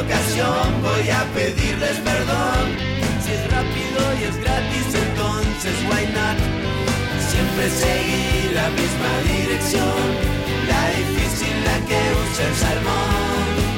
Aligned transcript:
ocasión 0.00 0.82
voy 0.82 1.08
a 1.10 1.24
pedirles 1.34 1.96
perdón. 1.98 2.64
Si 3.24 3.32
es 3.32 3.44
rápido 3.50 4.00
y 4.20 4.24
es 4.24 4.36
gratis, 4.42 4.86
entonces 5.06 5.76
not? 6.16 6.38
Siempre 7.30 7.70
seguí 7.70 8.54
la 8.54 8.68
misma 8.70 9.12
dirección. 9.32 10.32
La 10.68 10.82
difícil, 10.90 11.64
la 11.64 11.76
que 11.86 12.00
usa 12.22 12.48
el 12.48 12.54
salmón. 12.54 13.71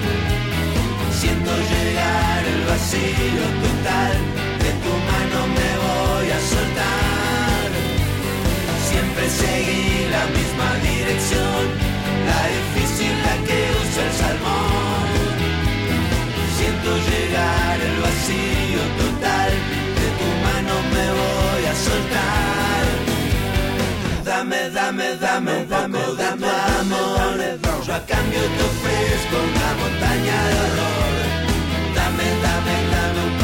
Siento 1.45 1.61
llegar 1.75 2.43
el 2.47 2.65
vacío 2.65 3.45
total. 3.65 4.17
De 4.65 4.71
tu 4.83 4.93
mano 5.11 5.39
me 5.57 5.71
voy 5.85 6.29
a 6.31 6.41
soltar. 6.41 7.69
Siempre 8.89 9.25
seguí 9.29 10.09
la 10.09 10.25
misma 10.39 10.69
dirección. 10.89 11.65
La 12.29 12.41
difícil, 12.57 13.15
la 13.27 13.37
que 13.47 13.59
usa 13.83 14.03
el 14.09 14.13
salmón. 14.23 15.07
Siento 16.57 16.91
llegar 17.11 17.77
el 17.89 17.97
vacío 18.01 18.83
total. 19.03 19.53
De 20.01 20.09
tu 20.19 20.29
mano 20.47 20.75
me 20.95 21.07
voy 21.21 21.63
a 21.67 21.75
soltar. 21.87 22.85
Dame, 24.25 24.71
dame, 24.71 25.17
dame, 25.17 25.67
dame, 25.67 26.01
dame 26.17 26.49
amor. 26.81 27.64
Yo 27.87 27.93
a 27.93 28.01
cambio 28.01 28.41
te 28.41 28.63
ofrezco 28.63 29.37
una 29.37 29.75
montaña 29.75 30.49
de 30.49 30.55
horror. 30.65 31.15
Dame, 31.95 32.25
dame, 32.43 32.75
dame 32.91 33.21
un 33.27 33.44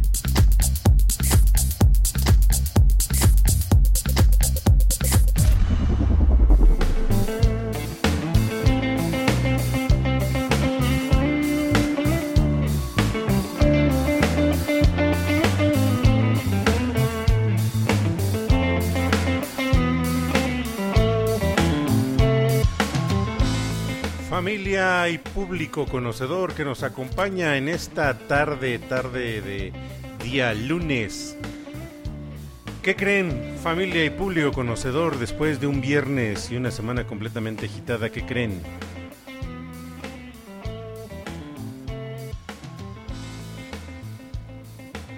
Familia 24.41 25.07
y 25.07 25.19
público 25.19 25.85
conocedor 25.85 26.55
que 26.55 26.65
nos 26.65 26.81
acompaña 26.81 27.57
en 27.57 27.69
esta 27.69 28.17
tarde, 28.17 28.79
tarde 28.79 29.39
de 29.39 29.71
día 30.23 30.55
lunes. 30.55 31.37
¿Qué 32.81 32.95
creen, 32.95 33.59
familia 33.61 34.03
y 34.03 34.09
público 34.09 34.51
conocedor, 34.51 35.19
después 35.19 35.61
de 35.61 35.67
un 35.67 35.79
viernes 35.79 36.49
y 36.51 36.55
una 36.55 36.71
semana 36.71 37.05
completamente 37.05 37.67
agitada? 37.67 38.09
¿Qué 38.09 38.25
creen? 38.25 38.63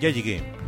Ya 0.02 0.10
llegué. 0.10 0.63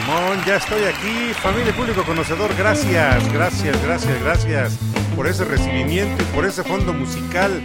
Simón, 0.00 0.38
ya 0.46 0.56
estoy 0.56 0.84
aquí. 0.84 1.34
Familia 1.34 1.74
público 1.74 2.04
conocedor, 2.04 2.54
gracias, 2.56 3.32
gracias, 3.32 3.82
gracias, 3.82 4.22
gracias 4.22 4.78
por 5.16 5.26
ese 5.26 5.44
recibimiento 5.44 6.22
y 6.22 6.26
por 6.34 6.44
ese 6.44 6.62
fondo 6.62 6.92
musical 6.92 7.62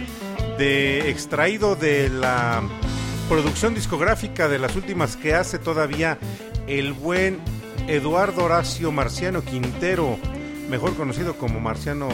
de 0.58 1.10
extraído 1.10 1.76
de 1.76 2.08
la 2.08 2.62
producción 3.28 3.74
discográfica 3.74 4.48
de 4.48 4.58
las 4.58 4.76
últimas 4.76 5.16
que 5.16 5.34
hace 5.34 5.58
todavía 5.58 6.18
el 6.66 6.92
buen 6.92 7.38
Eduardo 7.86 8.44
Horacio 8.44 8.92
Marciano 8.92 9.42
Quintero, 9.42 10.18
mejor 10.68 10.94
conocido 10.94 11.36
como 11.38 11.60
Marciano 11.60 12.08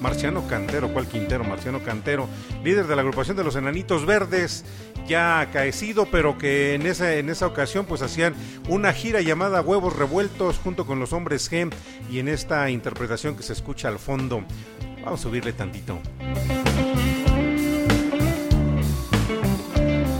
Marciano 0.00 0.46
Cantero, 0.48 0.92
¿cuál 0.92 1.06
Quintero? 1.06 1.44
Marciano 1.44 1.82
Cantero, 1.82 2.28
líder 2.64 2.86
de 2.86 2.96
la 2.96 3.02
agrupación 3.02 3.36
de 3.36 3.44
los 3.44 3.54
Enanitos 3.56 4.06
Verdes, 4.06 4.64
ya 5.06 5.40
acaecido, 5.40 6.06
pero 6.06 6.38
que 6.38 6.74
en 6.74 6.86
esa, 6.86 7.14
en 7.14 7.28
esa 7.28 7.46
ocasión 7.46 7.84
pues 7.84 8.02
hacían 8.02 8.34
una 8.68 8.92
gira 8.92 9.20
llamada 9.20 9.60
Huevos 9.60 9.96
Revueltos 9.96 10.58
junto 10.58 10.86
con 10.86 10.98
los 10.98 11.12
Hombres 11.12 11.50
G 11.50 11.70
y 12.10 12.18
en 12.18 12.28
esta 12.28 12.70
interpretación 12.70 13.36
que 13.36 13.42
se 13.42 13.52
escucha 13.52 13.88
al 13.88 13.98
fondo, 13.98 14.44
vamos 15.04 15.20
a 15.20 15.22
subirle 15.22 15.52
tantito. 15.52 15.98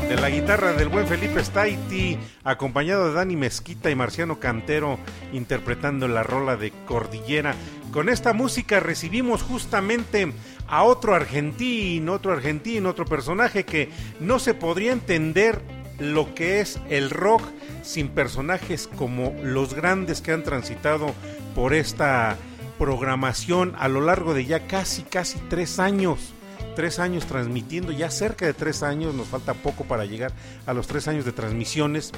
De 0.08 0.16
la 0.16 0.28
guitarra 0.28 0.72
del 0.72 0.88
buen 0.88 1.06
Felipe 1.06 1.42
Staiti, 1.42 2.18
acompañado 2.42 3.06
de 3.06 3.14
Dani 3.14 3.36
Mezquita 3.36 3.90
y 3.90 3.94
Marciano 3.94 4.40
Cantero 4.40 4.98
interpretando 5.32 6.08
la 6.08 6.24
rola 6.24 6.56
de 6.56 6.72
Cordillera. 6.84 7.54
Con 7.92 8.08
esta 8.08 8.32
música 8.32 8.78
recibimos 8.78 9.42
justamente 9.42 10.32
a 10.68 10.84
otro 10.84 11.14
argentino, 11.14 12.12
otro 12.12 12.32
argentino, 12.32 12.88
otro 12.90 13.04
personaje 13.04 13.64
que 13.64 13.88
no 14.20 14.38
se 14.38 14.54
podría 14.54 14.92
entender 14.92 15.60
lo 15.98 16.34
que 16.34 16.60
es 16.60 16.78
el 16.88 17.10
rock 17.10 17.42
sin 17.82 18.08
personajes 18.08 18.88
como 18.96 19.34
los 19.42 19.74
grandes 19.74 20.20
que 20.20 20.32
han 20.32 20.44
transitado 20.44 21.12
por 21.54 21.74
esta 21.74 22.36
programación 22.78 23.74
a 23.78 23.88
lo 23.88 24.00
largo 24.00 24.34
de 24.34 24.44
ya 24.44 24.66
casi, 24.68 25.02
casi 25.02 25.38
tres 25.48 25.78
años 25.80 26.32
tres 26.74 26.98
años 26.98 27.26
transmitiendo, 27.26 27.92
ya 27.92 28.10
cerca 28.10 28.46
de 28.46 28.54
tres 28.54 28.82
años, 28.82 29.14
nos 29.14 29.28
falta 29.28 29.54
poco 29.54 29.84
para 29.84 30.04
llegar 30.04 30.32
a 30.66 30.72
los 30.72 30.86
tres 30.86 31.08
años 31.08 31.24
de 31.24 31.32
transmisiones 31.32 32.12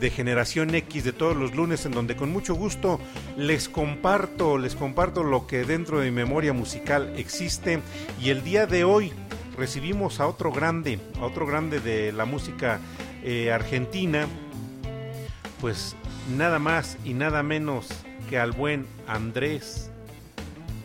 de 0.00 0.10
Generación 0.10 0.74
X 0.74 1.04
de 1.04 1.12
todos 1.12 1.36
los 1.36 1.54
lunes, 1.54 1.86
en 1.86 1.92
donde 1.92 2.16
con 2.16 2.30
mucho 2.30 2.54
gusto 2.54 3.00
les 3.36 3.68
comparto, 3.68 4.58
les 4.58 4.74
comparto 4.74 5.22
lo 5.22 5.46
que 5.46 5.64
dentro 5.64 6.00
de 6.00 6.10
mi 6.10 6.16
memoria 6.16 6.52
musical 6.52 7.12
existe. 7.16 7.80
Y 8.20 8.30
el 8.30 8.42
día 8.42 8.66
de 8.66 8.84
hoy 8.84 9.12
recibimos 9.56 10.20
a 10.20 10.26
otro 10.26 10.52
grande, 10.52 10.98
a 11.20 11.24
otro 11.24 11.46
grande 11.46 11.80
de 11.80 12.12
la 12.12 12.24
música 12.24 12.80
eh, 13.22 13.52
argentina, 13.52 14.26
pues 15.60 15.94
nada 16.36 16.58
más 16.58 16.98
y 17.04 17.14
nada 17.14 17.42
menos 17.42 17.88
que 18.28 18.38
al 18.38 18.52
buen 18.52 18.86
Andrés, 19.06 19.90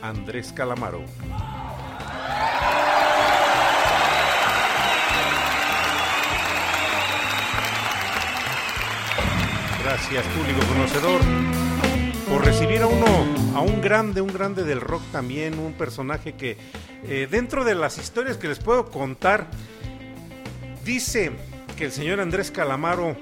Andrés 0.02 0.54
Calamaro. 0.54 1.02
Gracias, 9.98 10.28
público 10.28 10.60
conocedor, 10.68 11.22
por 12.30 12.46
recibir 12.46 12.84
a 12.84 12.88
uno, 12.88 13.08
a 13.56 13.62
un 13.62 13.82
grande, 13.82 14.22
un 14.22 14.32
grande 14.32 14.64
del 14.64 14.80
rock 14.80 15.02
también, 15.12 15.58
un 15.58 15.74
personaje 15.74 16.34
que 16.36 16.56
Eh, 17.04 17.28
dentro 17.30 17.64
de 17.64 17.74
las 17.74 17.98
historias 17.98 18.38
que 18.38 18.48
les 18.48 18.60
puedo 18.60 18.86
contar, 18.92 19.48
dice 20.86 21.32
que 21.78 21.86
el 21.86 21.92
señor 21.92 22.20
Andrés 22.20 22.52
Calamaro, 22.52 23.16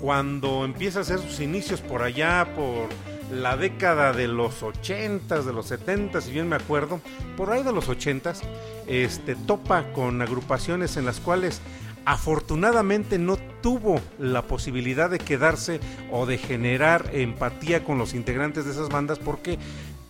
cuando 0.00 0.64
empieza 0.64 0.98
a 0.98 1.02
hacer 1.02 1.20
sus 1.20 1.40
inicios 1.40 1.80
por 1.80 2.02
allá, 2.02 2.48
por 2.56 2.88
la 3.32 3.56
década 3.56 4.12
de 4.12 4.28
los 4.28 4.62
80 4.62 5.42
de 5.42 5.52
los 5.52 5.66
70 5.66 6.20
si 6.20 6.32
bien 6.32 6.48
me 6.48 6.56
acuerdo, 6.56 7.00
por 7.36 7.50
ahí 7.50 7.62
de 7.62 7.72
los 7.72 7.88
80 7.88 8.34
este, 8.86 9.34
topa 9.34 9.92
con 9.92 10.22
agrupaciones 10.22 10.96
en 10.96 11.04
las 11.04 11.18
cuales 11.20 11.60
afortunadamente 12.06 13.18
no 13.18 13.36
tuvo 13.60 14.00
la 14.18 14.42
posibilidad 14.42 15.10
de 15.10 15.18
quedarse 15.18 15.80
o 16.12 16.24
de 16.24 16.38
generar 16.38 17.10
empatía 17.12 17.84
con 17.84 17.98
los 17.98 18.14
integrantes 18.14 18.64
de 18.64 18.70
esas 18.70 18.88
bandas 18.88 19.18
porque 19.18 19.58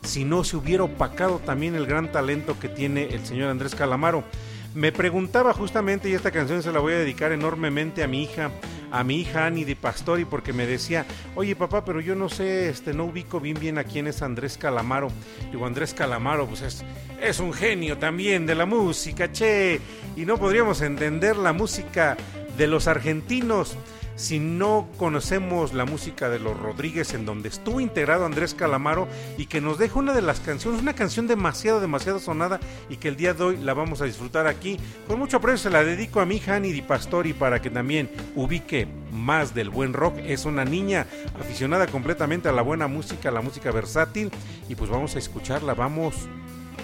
si 0.02 0.24
no 0.24 0.44
se 0.44 0.58
hubiera 0.58 0.84
opacado 0.84 1.38
también 1.38 1.74
el 1.74 1.86
gran 1.86 2.12
talento 2.12 2.60
que 2.60 2.68
tiene 2.68 3.06
el 3.14 3.24
señor 3.26 3.48
Andrés 3.48 3.74
Calamaro. 3.74 4.22
Me 4.76 4.92
preguntaba 4.92 5.54
justamente, 5.54 6.10
y 6.10 6.12
esta 6.12 6.30
canción 6.30 6.62
se 6.62 6.70
la 6.70 6.80
voy 6.80 6.92
a 6.92 6.98
dedicar 6.98 7.32
enormemente 7.32 8.04
a 8.04 8.06
mi 8.06 8.24
hija, 8.24 8.50
a 8.90 9.04
mi 9.04 9.22
hija 9.22 9.46
Annie 9.46 9.64
de 9.64 9.74
Pastori, 9.74 10.26
porque 10.26 10.52
me 10.52 10.66
decía, 10.66 11.06
oye 11.34 11.56
papá, 11.56 11.82
pero 11.82 11.98
yo 11.98 12.14
no 12.14 12.28
sé, 12.28 12.68
este, 12.68 12.92
no 12.92 13.06
ubico 13.06 13.40
bien 13.40 13.58
bien 13.58 13.78
a 13.78 13.84
quién 13.84 14.06
es 14.06 14.20
Andrés 14.20 14.58
Calamaro. 14.58 15.08
Digo, 15.50 15.64
Andrés 15.64 15.94
Calamaro, 15.94 16.46
pues 16.46 16.60
es, 16.60 16.84
es 17.22 17.40
un 17.40 17.54
genio 17.54 17.96
también 17.96 18.44
de 18.44 18.54
la 18.54 18.66
música, 18.66 19.32
che, 19.32 19.80
y 20.14 20.26
no 20.26 20.36
podríamos 20.36 20.82
entender 20.82 21.38
la 21.38 21.54
música 21.54 22.18
de 22.58 22.66
los 22.66 22.86
argentinos 22.86 23.78
si 24.16 24.38
no 24.38 24.88
conocemos 24.96 25.74
la 25.74 25.84
música 25.84 26.28
de 26.28 26.38
los 26.38 26.58
Rodríguez 26.58 27.14
en 27.14 27.26
donde 27.26 27.48
estuvo 27.48 27.80
integrado 27.80 28.24
Andrés 28.24 28.54
Calamaro 28.54 29.06
y 29.36 29.46
que 29.46 29.60
nos 29.60 29.78
deja 29.78 29.98
una 29.98 30.14
de 30.14 30.22
las 30.22 30.40
canciones, 30.40 30.80
una 30.80 30.94
canción 30.94 31.26
demasiado, 31.26 31.80
demasiado 31.80 32.18
sonada 32.18 32.58
y 32.88 32.96
que 32.96 33.08
el 33.08 33.16
día 33.16 33.34
de 33.34 33.44
hoy 33.44 33.56
la 33.58 33.74
vamos 33.74 34.00
a 34.00 34.06
disfrutar 34.06 34.46
aquí. 34.46 34.78
Con 35.06 35.18
mucho 35.18 35.36
aprecio 35.36 35.58
se 35.58 35.70
la 35.70 35.84
dedico 35.84 36.20
a 36.20 36.26
mi 36.26 36.36
hija 36.36 36.58
Di 36.58 36.82
Pastori 36.82 37.34
para 37.34 37.60
que 37.60 37.70
también 37.70 38.10
ubique 38.34 38.88
más 39.12 39.54
del 39.54 39.70
buen 39.70 39.92
rock. 39.92 40.16
Es 40.18 40.46
una 40.46 40.64
niña 40.64 41.06
aficionada 41.38 41.86
completamente 41.86 42.48
a 42.48 42.52
la 42.52 42.62
buena 42.62 42.86
música, 42.86 43.28
a 43.28 43.32
la 43.32 43.42
música 43.42 43.70
versátil 43.70 44.30
y 44.68 44.74
pues 44.74 44.90
vamos 44.90 45.14
a 45.16 45.18
escucharla, 45.18 45.74
vamos 45.74 46.14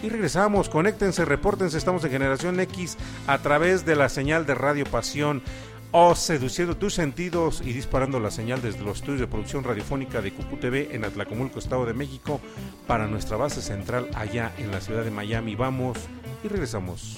y 0.03 0.09
regresamos. 0.09 0.69
Conéctense, 0.69 1.25
repórtense. 1.25 1.79
Estamos 1.79 2.05
en 2.05 2.11
Generación 2.11 2.59
X 2.61 2.97
a 3.27 3.39
través 3.39 3.87
de 3.87 3.97
la 3.97 4.09
señal 4.09 4.47
de 4.47 4.55
Radio 4.55 4.85
Pasión 4.85 5.43
o 5.93 6.15
seduciendo 6.15 6.77
tus 6.77 6.95
sentidos 6.95 7.63
y 7.65 7.73
disparando 7.73 8.19
la 8.19 8.31
señal 8.31 8.61
desde 8.63 8.83
los 8.83 8.99
estudios 8.99 9.21
de 9.21 9.27
producción 9.27 9.63
radiofónica 9.63 10.21
de 10.21 10.33
Cucu 10.33 10.57
TV 10.57 10.89
en 10.93 11.05
Atlacomulco, 11.05 11.59
Estado 11.59 11.87
de 11.87 11.95
México, 11.95 12.41
para 12.87 13.07
nuestra 13.07 13.37
base 13.37 13.61
central 13.61 14.09
allá 14.15 14.53
en 14.59 14.71
la 14.71 14.81
ciudad 14.81 15.05
de 15.05 15.11
Miami. 15.11 15.55
Vamos 15.55 15.99
y 16.43 16.49
regresamos. 16.49 17.17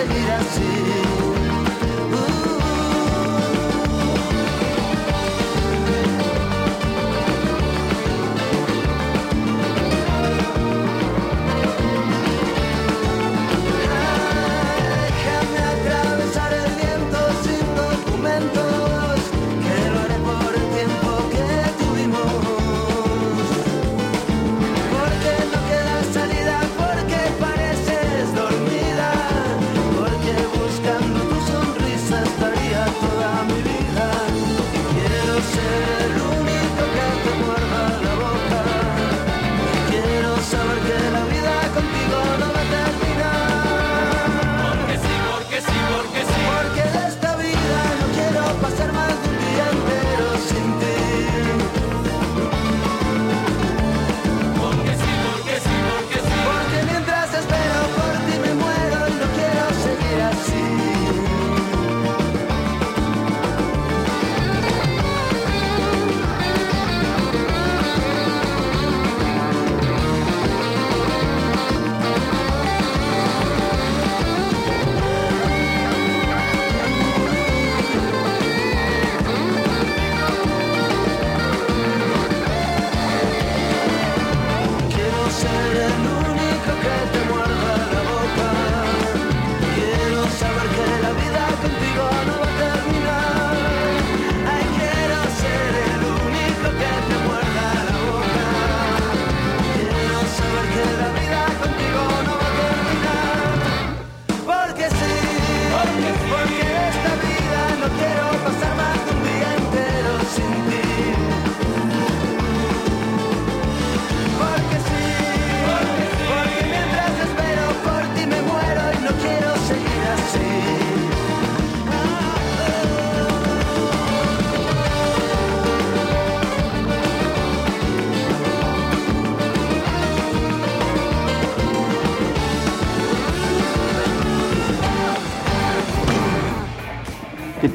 seguir 0.00 0.30
así. 0.30 1.09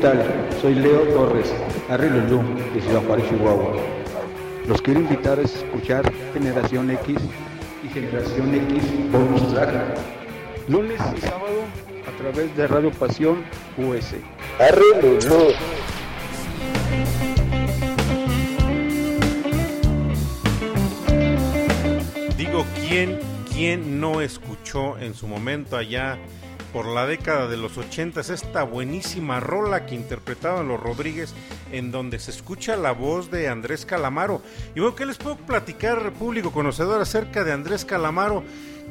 Tal? 0.05 0.23
Soy 0.61 0.75
Leo 0.75 1.01
Torres, 1.15 1.51
Harry 1.89 2.09
Lulú, 2.09 2.43
de 2.75 2.81
Ciudad 2.81 3.01
Juárez, 3.07 3.27
Chihuahua. 3.27 3.73
Los 4.67 4.79
quiero 4.83 4.99
invitar 4.99 5.39
a 5.39 5.41
escuchar 5.41 6.11
Generación 6.31 6.91
X 6.91 7.17
y 7.83 7.89
Generación 7.89 8.53
X 8.53 8.83
Bonus 9.11 9.51
Track. 9.51 9.97
Lunes 10.67 11.01
y 11.17 11.21
sábado 11.21 11.63
a 12.07 12.17
través 12.21 12.55
de 12.55 12.67
Radio 12.67 12.91
Pasión 12.91 13.43
US. 13.77 14.13
Harry 14.59 14.83
Lulú. 15.01 15.53
Digo, 22.37 22.63
¿quién, 22.87 23.19
¿quién 23.51 23.99
no 23.99 24.21
escuchó 24.21 24.99
en 24.99 25.15
su 25.15 25.27
momento 25.27 25.77
allá 25.77 26.19
por 26.75 26.87
la 26.87 27.07
década 27.07 27.47
de 27.47 27.55
los 27.55 27.77
80 27.77 28.19
esta 28.19 28.63
buenísima 28.63 29.39
rola 29.39 29.85
que 29.85 29.95
interpretaban 29.95 30.67
los 30.67 30.77
Rodríguez 30.77 31.33
en 31.71 31.89
donde 31.89 32.19
se 32.19 32.31
escucha 32.31 32.75
la 32.75 32.91
voz 32.91 33.31
de 33.31 33.47
Andrés 33.47 33.85
Calamaro? 33.85 34.41
Y 34.75 34.81
bueno, 34.81 34.93
¿qué 34.93 35.05
les 35.05 35.17
puedo 35.17 35.37
platicar, 35.37 36.11
público 36.11 36.51
conocedor, 36.51 37.01
acerca 37.01 37.45
de 37.45 37.53
Andrés 37.53 37.85
Calamaro? 37.85 38.43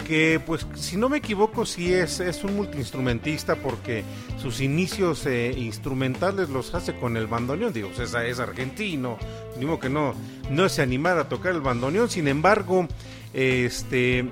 que 0.09 0.41
pues 0.45 0.67
si 0.75 0.97
no 0.97 1.09
me 1.09 1.19
equivoco 1.19 1.65
sí 1.67 1.93
es, 1.93 2.19
un 2.43 2.57
multiinstrumentista 2.57 3.55
porque 3.55 4.03
sus 4.39 4.61
inicios 4.61 5.25
eh, 5.27 5.53
instrumentales 5.57 6.49
los 6.49 6.75
hace 6.75 6.95
con 6.95 7.19
el 7.19 7.27
bandoneón, 7.27 7.73
digo, 7.75 7.91
pues, 7.95 8.13
es, 8.13 8.15
es 8.15 8.41
argentino, 8.41 9.19
digo 9.61 9.79
que 9.79 9.91
no, 9.91 10.15
no 10.51 10.69
se 10.71 10.81
animara 10.81 11.21
a 11.21 11.29
tocar 11.29 11.55
el 11.55 11.61
bandoneón, 11.61 12.09
sin 12.09 12.29
embargo, 12.29 12.89
este 13.35 14.25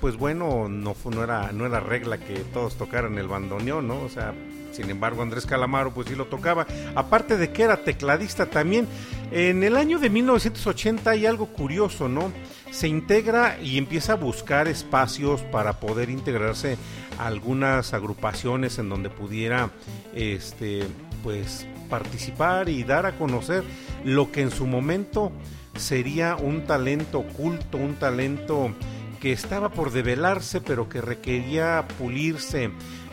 pues 0.00 0.16
bueno, 0.16 0.68
no, 0.68 0.94
no, 1.04 1.24
era, 1.24 1.52
no 1.52 1.66
era 1.66 1.80
regla 1.80 2.18
que 2.18 2.34
todos 2.52 2.76
tocaran 2.76 3.18
el 3.18 3.28
bandoneón, 3.28 3.88
¿no? 3.88 4.00
O 4.00 4.08
sea, 4.08 4.34
sin 4.72 4.90
embargo, 4.90 5.22
Andrés 5.22 5.46
Calamaro 5.46 5.92
pues 5.92 6.08
sí 6.08 6.14
lo 6.14 6.26
tocaba. 6.26 6.66
Aparte 6.94 7.36
de 7.36 7.50
que 7.50 7.64
era 7.64 7.78
tecladista 7.78 8.46
también. 8.46 8.86
En 9.30 9.62
el 9.62 9.76
año 9.76 9.98
de 9.98 10.08
1980 10.08 11.10
hay 11.10 11.26
algo 11.26 11.46
curioso, 11.46 12.08
¿no? 12.08 12.32
Se 12.70 12.88
integra 12.88 13.58
y 13.60 13.76
empieza 13.76 14.12
a 14.12 14.16
buscar 14.16 14.68
espacios 14.68 15.42
para 15.42 15.80
poder 15.80 16.10
integrarse 16.10 16.78
a 17.18 17.26
algunas 17.26 17.92
agrupaciones 17.92 18.78
en 18.78 18.88
donde 18.88 19.10
pudiera 19.10 19.70
este 20.14 20.84
pues 21.22 21.66
participar 21.90 22.68
y 22.68 22.84
dar 22.84 23.06
a 23.06 23.16
conocer 23.16 23.64
lo 24.04 24.30
que 24.30 24.42
en 24.42 24.50
su 24.50 24.66
momento 24.66 25.32
sería 25.76 26.36
un 26.36 26.64
talento 26.64 27.20
oculto, 27.20 27.78
un 27.78 27.96
talento 27.96 28.70
que 29.20 29.32
estaba 29.32 29.70
por 29.70 29.90
develarse 29.90 30.60
pero 30.60 30.88
que 30.88 31.00
requería 31.00 31.86
pulirse. 31.98 32.70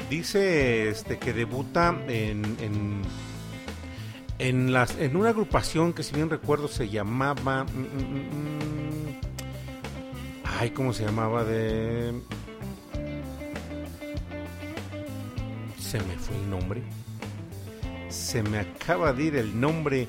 Dice 0.10 0.90
este 0.90 1.18
que 1.18 1.34
debuta 1.34 1.96
en, 2.08 3.02
en, 4.40 4.74
las, 4.74 4.98
en 4.98 5.16
una 5.16 5.30
agrupación 5.30 5.94
que 5.94 6.04
si 6.04 6.14
bien 6.16 6.30
recuerdo 6.30 6.68
se 6.68 6.90
llamaba... 6.90 7.64
Mm, 7.64 7.80
mm, 7.80 8.20
mm, 8.22 9.20
ay, 10.60 10.70
¿cómo 10.72 10.94
se 10.94 11.06
llamaba? 11.06 11.44
De... 11.44 12.14
Se 15.80 16.00
me 16.00 16.18
fue 16.18 16.36
el 16.36 16.50
nombre. 16.50 16.84
Se 18.10 18.44
me 18.44 18.60
acaba 18.60 19.12
de 19.14 19.24
ir 19.24 19.36
el 19.36 19.60
nombre 19.60 20.08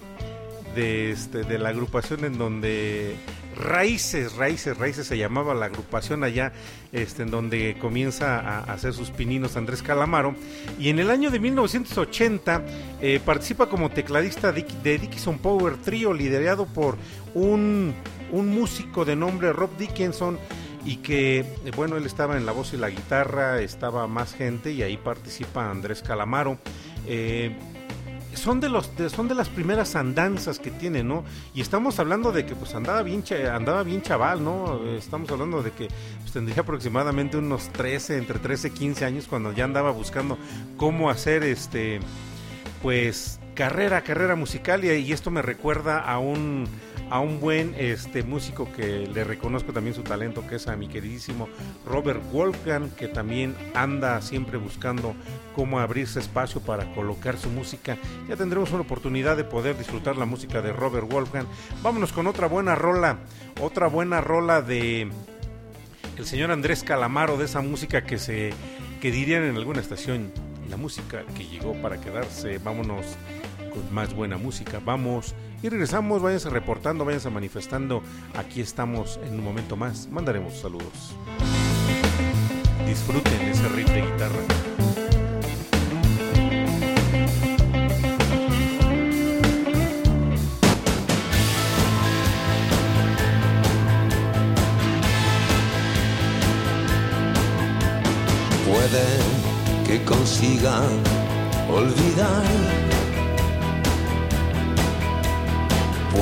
de, 0.74 1.10
este, 1.10 1.44
de 1.44 1.58
la 1.58 1.70
agrupación 1.70 2.24
en 2.24 2.38
donde 2.38 3.16
Raíces, 3.56 4.36
Raíces, 4.36 4.76
Raíces 4.76 5.06
se 5.06 5.16
llamaba 5.16 5.54
la 5.54 5.66
agrupación 5.66 6.24
allá, 6.24 6.52
este, 6.92 7.22
en 7.22 7.30
donde 7.30 7.76
comienza 7.80 8.38
a, 8.38 8.58
hacer 8.72 8.92
sus 8.92 9.10
pininos 9.10 9.56
Andrés 9.56 9.82
Calamaro. 9.82 10.34
Y 10.78 10.90
en 10.90 10.98
el 10.98 11.10
año 11.10 11.30
de 11.30 11.40
1980 11.40 12.62
eh, 13.00 13.20
participa 13.24 13.68
como 13.68 13.90
tecladista 13.90 14.52
de, 14.52 14.62
Dickinson 14.98 15.38
Power 15.38 15.76
Trio, 15.78 16.12
liderado 16.12 16.66
por 16.66 16.96
un, 17.34 17.94
un 18.30 18.48
músico 18.48 19.04
de 19.04 19.16
nombre 19.16 19.52
Rob 19.52 19.76
Dickinson. 19.76 20.38
Y 20.84 20.98
que, 20.98 21.44
bueno, 21.74 21.96
él 21.96 22.06
estaba 22.06 22.36
en 22.36 22.46
la 22.46 22.52
voz 22.52 22.72
y 22.72 22.76
la 22.76 22.90
guitarra, 22.90 23.60
estaba 23.60 24.06
más 24.06 24.34
gente 24.34 24.70
y 24.70 24.82
ahí 24.82 24.96
participa 24.96 25.68
Andrés 25.68 26.00
Calamaro. 26.00 26.58
Eh, 27.08 27.56
son 28.36 28.60
de 28.60 28.68
los 28.68 28.96
de, 28.96 29.10
son 29.10 29.28
de 29.28 29.34
las 29.34 29.48
primeras 29.48 29.96
andanzas 29.96 30.58
que 30.58 30.70
tiene, 30.70 31.02
¿no? 31.02 31.24
Y 31.54 31.60
estamos 31.60 31.98
hablando 31.98 32.32
de 32.32 32.46
que 32.46 32.54
pues 32.54 32.74
andaba 32.74 33.02
bien 33.02 33.24
andaba 33.52 33.82
bien 33.82 34.02
chaval, 34.02 34.44
¿no? 34.44 34.84
Estamos 34.96 35.30
hablando 35.30 35.62
de 35.62 35.72
que 35.72 35.88
pues, 36.20 36.32
tendría 36.32 36.60
aproximadamente 36.60 37.36
unos 37.36 37.68
13, 37.72 38.18
entre 38.18 38.38
13 38.38 38.68
y 38.68 38.70
15 38.70 39.04
años 39.04 39.26
cuando 39.28 39.52
ya 39.52 39.64
andaba 39.64 39.90
buscando 39.90 40.38
cómo 40.76 41.10
hacer 41.10 41.42
este 41.42 42.00
pues 42.82 43.40
carrera, 43.54 44.02
carrera 44.02 44.36
musical 44.36 44.84
y, 44.84 44.90
y 44.90 45.12
esto 45.12 45.30
me 45.30 45.42
recuerda 45.42 45.98
a 45.98 46.18
un 46.18 46.68
a 47.10 47.20
un 47.20 47.40
buen 47.40 47.74
este 47.78 48.22
músico 48.22 48.70
que 48.72 49.06
le 49.06 49.24
reconozco 49.24 49.72
también 49.72 49.94
su 49.94 50.02
talento, 50.02 50.46
que 50.46 50.56
es 50.56 50.66
a 50.66 50.76
mi 50.76 50.88
queridísimo 50.88 51.48
Robert 51.84 52.22
Wolfgang, 52.32 52.90
que 52.90 53.08
también 53.08 53.54
anda 53.74 54.20
siempre 54.20 54.58
buscando 54.58 55.14
cómo 55.54 55.78
abrirse 55.78 56.18
espacio 56.18 56.60
para 56.60 56.92
colocar 56.94 57.38
su 57.38 57.48
música. 57.48 57.96
Ya 58.28 58.36
tendremos 58.36 58.72
una 58.72 58.82
oportunidad 58.82 59.36
de 59.36 59.44
poder 59.44 59.78
disfrutar 59.78 60.16
la 60.16 60.26
música 60.26 60.62
de 60.62 60.72
Robert 60.72 61.10
Wolfgang. 61.10 61.46
Vámonos 61.82 62.12
con 62.12 62.26
otra 62.26 62.48
buena 62.48 62.74
rola, 62.74 63.18
otra 63.60 63.86
buena 63.86 64.20
rola 64.20 64.62
de 64.62 65.08
el 66.16 66.26
señor 66.26 66.50
Andrés 66.50 66.82
Calamaro, 66.82 67.36
de 67.36 67.44
esa 67.44 67.60
música 67.60 68.04
que 68.04 68.18
se 68.18 68.52
que 69.00 69.10
dirían 69.10 69.44
en 69.44 69.56
alguna 69.56 69.80
estación, 69.80 70.32
la 70.70 70.76
música 70.76 71.24
que 71.36 71.44
llegó 71.44 71.74
para 71.80 72.00
quedarse. 72.00 72.58
Vámonos 72.58 73.04
con 73.76 73.94
más 73.94 74.14
buena 74.14 74.38
música. 74.38 74.80
Vamos 74.84 75.34
y 75.62 75.68
regresamos, 75.68 76.22
váyanse 76.22 76.50
reportando, 76.50 77.04
váyanse 77.04 77.30
manifestando. 77.30 78.02
Aquí 78.34 78.60
estamos 78.60 79.20
en 79.24 79.34
un 79.34 79.44
momento 79.44 79.76
más. 79.76 80.08
Mandaremos 80.08 80.54
saludos. 80.58 81.14
Disfruten 82.86 83.40
ese 83.42 83.68
riff 83.68 83.88
de 83.90 84.02
guitarra. 84.02 84.40
Que 99.84 100.02
consiga 100.04 100.80
olvidar 101.68 102.85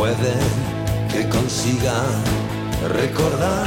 puede 0.05 0.37
que 1.11 1.27
consiga 1.31 1.99
recordar. 3.01 3.67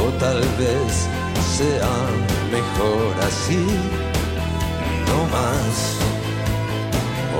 O 0.00 0.04
tal 0.24 0.40
vez 0.62 0.90
sea 1.56 1.94
mejor 2.56 3.12
así, 3.28 3.66
no 5.08 5.18
más. 5.36 5.74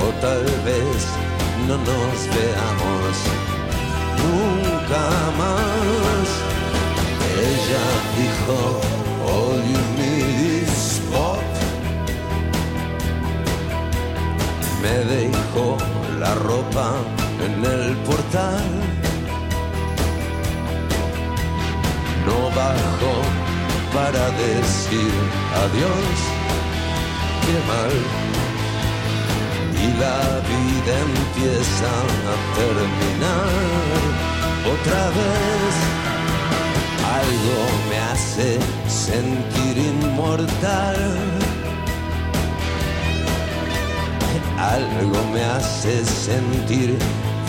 O 0.03 0.05
tal 0.25 0.45
vez 0.69 0.99
no 1.67 1.75
nos 1.89 2.17
veamos 2.37 3.13
nunca 4.23 5.05
más. 5.41 6.27
Ella 7.49 7.85
dijo, 8.19 8.57
all 9.33 9.94
me 14.85 14.97
dejó 15.15 15.77
la 16.19 16.35
ropa 16.35 16.87
en 17.45 17.55
el 17.73 17.95
portal. 18.07 18.65
No 22.27 22.37
bajo 22.59 23.13
para 23.95 24.23
decir 24.45 25.13
adiós, 25.63 26.15
qué 27.43 27.57
mal. 27.71 27.95
Y 29.83 29.87
la 30.03 30.21
vida 30.51 30.93
empieza 31.09 31.91
a 32.33 32.35
terminar 32.61 33.49
otra 34.73 35.03
vez. 35.19 35.73
Algo 37.21 37.57
me 37.89 37.97
hace 38.09 38.49
sentir 38.87 39.77
inmortal 39.77 41.44
algo 44.73 45.23
me 45.33 45.43
hace 45.43 46.03
sentir 46.05 46.97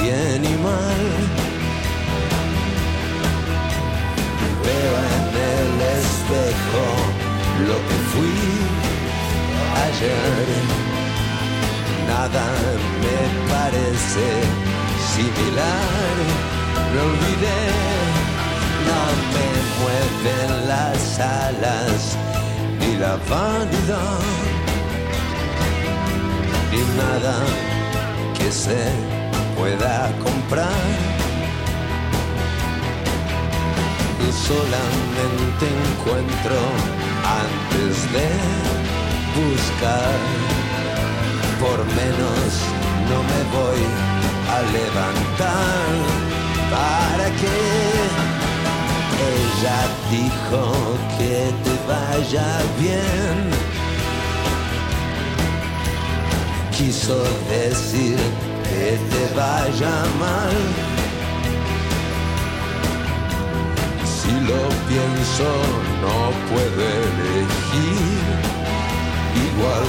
bien 0.00 0.44
y 0.44 0.56
mal. 0.66 1.04
Veo 4.64 4.94
en 5.14 5.26
el 5.54 5.72
espejo 6.00 6.84
lo 7.68 7.76
que 7.86 7.98
fui 8.12 8.38
ayer. 9.86 10.46
Nada 12.08 12.46
me 13.02 13.18
parece 13.52 14.26
similar. 15.14 16.14
Me 16.92 17.00
olvidé, 17.08 17.62
no 18.88 19.00
me 19.34 19.48
mueven 19.80 20.68
las 20.68 21.18
alas 21.18 22.16
ni 22.78 22.96
la 22.96 23.06
la 23.06 23.16
vanidad 23.28 24.45
y 26.72 26.82
nada 26.96 27.36
que 28.38 28.50
se 28.50 28.90
pueda 29.56 30.10
comprar. 30.22 31.16
Solamente 34.46 35.66
encuentro 35.66 36.56
antes 37.42 38.12
de 38.12 38.28
buscar. 39.34 40.18
Por 41.58 41.78
menos 42.00 42.48
no 43.10 43.18
me 43.30 43.40
voy 43.56 43.82
a 44.54 44.58
levantar. 44.78 45.88
¿Para 46.70 47.28
que 47.40 47.56
Ella 49.34 49.80
dijo 50.10 50.62
que 51.18 51.50
te 51.64 51.74
vaya 51.88 52.48
bien. 52.78 53.75
Quiso 56.76 57.24
decir 57.48 58.18
que 58.68 58.98
te 59.10 59.34
vaya 59.34 59.96
mal. 60.20 60.56
Si 64.04 64.30
lo 64.50 64.62
pienso, 64.86 65.48
no 66.02 66.16
puedo 66.50 66.82
elegir. 67.08 68.36
Igual 69.46 69.86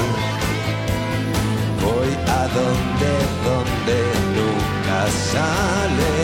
voy 1.83 2.11
a 2.25 2.47
donde, 2.55 3.13
donde 3.43 3.99
nunca 4.37 4.99
sale 5.33 6.15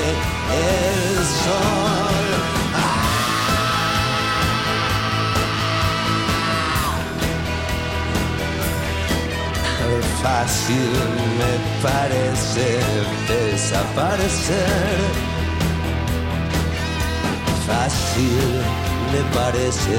el 0.63 1.25
sol. 1.43 2.22
Fácil 10.23 10.93
me 11.39 11.53
parece 11.83 12.79
desaparecer. 13.27 14.97
Fácil 17.67 18.47
me 19.11 19.21
parece 19.37 19.97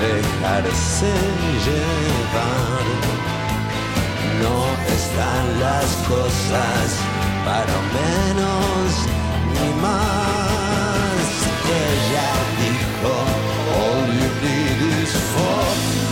dejarse 0.00 1.12
llevar. 1.66 2.86
No 4.42 4.58
están 4.96 5.44
las 5.60 5.88
cosas 6.06 6.86
para 7.44 7.76
menos 7.98 8.86
ni 9.54 9.70
más. 9.82 11.26
Ella 11.84 12.30
dijo, 12.62 13.12
all 13.74 14.06
you 14.20 14.30
need 14.40 15.02
is 15.02 15.12
four. 15.32 16.05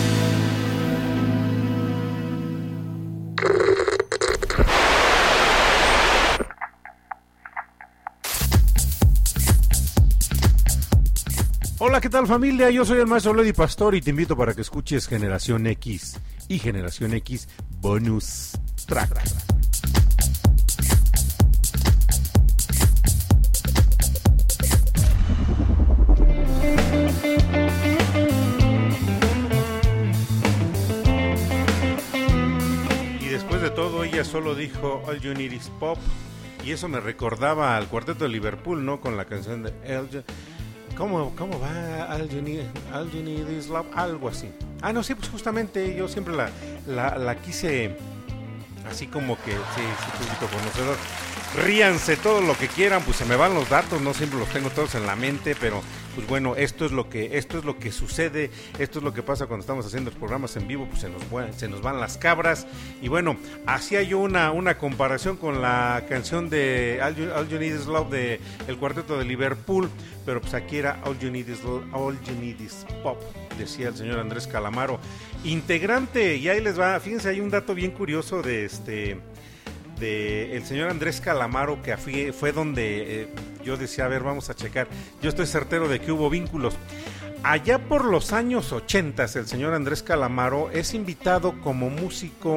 Hola, 11.95 12.01
¿qué 12.01 12.11
tal 12.11 12.27
familia? 12.27 12.71
Yo 12.71 12.85
soy 12.85 12.99
el 12.99 13.07
maestro 13.07 13.33
Lady 13.35 13.53
Pastor 13.53 13.95
y 13.95 14.01
te 14.01 14.11
invito 14.11 14.37
para 14.37 14.53
que 14.53 14.63
escuches 14.63 15.07
Generación 15.07 15.65
X 15.69 16.19
y 16.49 16.59
Generación 16.59 17.15
X 17.15 17.49
Bonus 17.81 18.59
Track. 18.87 19.23
Y 33.21 33.29
después 33.29 33.63
de 33.63 33.71
todo, 33.71 34.03
ella 34.03 34.25
solo 34.25 34.57
dijo 34.57 35.05
All 35.07 35.21
You 35.21 35.33
Need 35.35 35.53
Is 35.53 35.71
Pop. 35.79 35.99
Y 36.65 36.73
eso 36.73 36.89
me 36.89 36.99
recordaba 36.99 37.77
al 37.77 37.87
cuarteto 37.87 38.25
de 38.25 38.31
Liverpool, 38.31 38.85
¿no? 38.85 39.01
Con 39.01 39.17
la 39.17 39.27
canción 39.27 39.63
de 39.63 39.71
You- 40.11 40.25
¿Cómo, 40.97 41.35
¿Cómo 41.37 41.59
va 41.59 42.15
All 42.15 42.29
you, 42.29 42.41
need, 42.41 42.67
All 42.93 43.11
You 43.11 43.73
Love? 43.73 43.87
Algo 43.95 44.29
así. 44.29 44.49
Ah, 44.81 44.93
no, 44.93 45.03
sí, 45.03 45.15
pues 45.15 45.29
justamente 45.29 45.95
yo 45.97 46.07
siempre 46.09 46.35
la, 46.35 46.51
la, 46.87 47.19
la 47.19 47.35
quise 47.37 47.97
así 48.89 49.07
como 49.07 49.37
que, 49.43 49.53
sí, 49.53 49.59
sí, 49.77 50.11
público 50.19 50.47
conocedor. 50.57 50.97
Ríanse 51.63 52.17
todo 52.17 52.41
lo 52.41 52.57
que 52.59 52.67
quieran, 52.67 53.03
pues 53.03 53.17
se 53.19 53.25
me 53.25 53.37
van 53.37 53.55
los 53.55 53.69
datos, 53.69 54.01
no 54.03 54.13
siempre 54.13 54.41
los 54.41 54.49
tengo 54.49 54.71
todos 54.71 54.97
en 54.97 55.07
la 55.07 55.15
mente, 55.15 55.55
pero 55.61 55.83
pues 56.17 56.27
bueno, 56.27 56.57
esto 56.57 56.85
es 56.85 56.91
lo 56.91 57.09
que 57.09 57.39
esto 57.39 57.59
es 57.59 57.65
lo 57.65 57.79
que 57.79 57.93
sucede, 57.93 58.51
esto 58.81 58.99
es 58.99 59.05
lo 59.05 59.15
que 59.15 59.23
pasa 59.23 59.47
cuando 59.47 59.61
estamos 59.63 59.87
haciendo 59.87 60.11
los 60.11 60.19
programas 60.19 60.57
en 60.57 60.67
vivo, 60.67 60.87
pues 60.89 61.01
se 61.03 61.09
nos 61.09 61.23
se 61.57 61.69
nos 61.69 61.81
van 61.81 62.01
las 62.01 62.19
cabras. 62.19 62.67
Y 63.01 63.07
bueno, 63.07 63.37
hacía 63.67 64.03
yo 64.03 64.19
una 64.19 64.51
una 64.51 64.79
comparación 64.79 65.37
con 65.37 65.63
la 65.63 66.03
canción 66.09 66.51
de 66.51 66.99
All 67.03 67.15
You, 67.49 67.59
Need 67.61 67.77
Is 67.77 67.87
Love 67.87 68.11
de 68.11 68.41
el 68.67 68.77
cuarteto 68.77 69.17
de 69.17 69.25
Liverpool, 69.25 69.89
pero 70.27 70.41
pues 70.41 70.55
aquí 70.55 70.79
era 70.79 71.01
All 71.05 71.17
You 71.21 71.31
Need 71.31 71.49
Is 71.49 71.63
Lo- 71.63 71.85
All 71.93 72.21
You 72.25 72.35
Need 72.35 72.59
Is 72.61 72.85
Pop, 73.05 73.21
decía 73.59 73.89
el 73.89 73.97
señor 73.97 74.19
Andrés 74.19 74.49
Calamaro, 74.49 74.99
integrante 75.45 76.35
y 76.37 76.49
ahí 76.49 76.61
les 76.61 76.79
va, 76.79 76.99
fíjense, 76.99 77.29
hay 77.29 77.39
un 77.41 77.51
dato 77.51 77.77
bien 77.77 77.93
curioso 77.93 78.43
de 78.43 78.65
este 78.65 79.21
de 79.99 80.57
el 80.57 80.65
señor 80.65 80.91
Andrés 80.91 81.21
Calamaro 81.21 81.83
que 81.83 81.97
fue, 82.33 82.53
donde 82.53 83.23
eh, 83.23 83.29
yo 83.65 83.77
decía, 83.77 84.05
a 84.05 84.09
ver, 84.09 84.23
vamos 84.23 84.51
a 84.51 84.55
checar. 84.55 84.89
Yo 85.23 85.29
estoy 85.29 85.47
certero 85.47 85.89
de 85.89 86.01
que 86.01 86.13
hubo 86.13 86.31
vínculos. 86.31 86.77
Allá 87.47 87.79
por 87.79 88.07
los 88.07 88.33
años 88.33 88.73
80, 88.73 89.25
el 89.25 89.47
señor 89.47 89.75
Andrés 89.75 90.03
Calamaro 90.03 90.71
es 90.71 90.95
invitado 90.95 91.61
como 91.61 91.91
músico, 91.91 92.57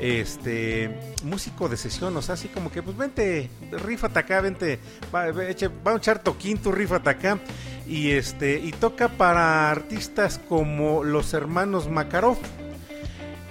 este, 0.00 1.14
músico 1.22 1.68
de 1.68 1.76
sesión, 1.76 2.16
o 2.16 2.20
sea, 2.20 2.34
así 2.34 2.48
como 2.48 2.72
que, 2.72 2.82
pues 2.82 2.96
vente, 2.96 3.48
rífate 3.70 4.18
acá, 4.18 4.40
vente, 4.40 4.80
va, 5.14 5.26
a 5.26 5.94
echar 5.94 6.20
toquín, 6.20 6.58
tú 6.58 6.72
rífate 6.72 7.10
acá, 7.10 7.38
y 7.86 8.10
este, 8.10 8.58
y 8.58 8.72
toca 8.72 9.08
para 9.08 9.70
artistas 9.70 10.40
como 10.48 11.04
los 11.04 11.32
hermanos 11.32 11.88
Makarov. 11.88 12.38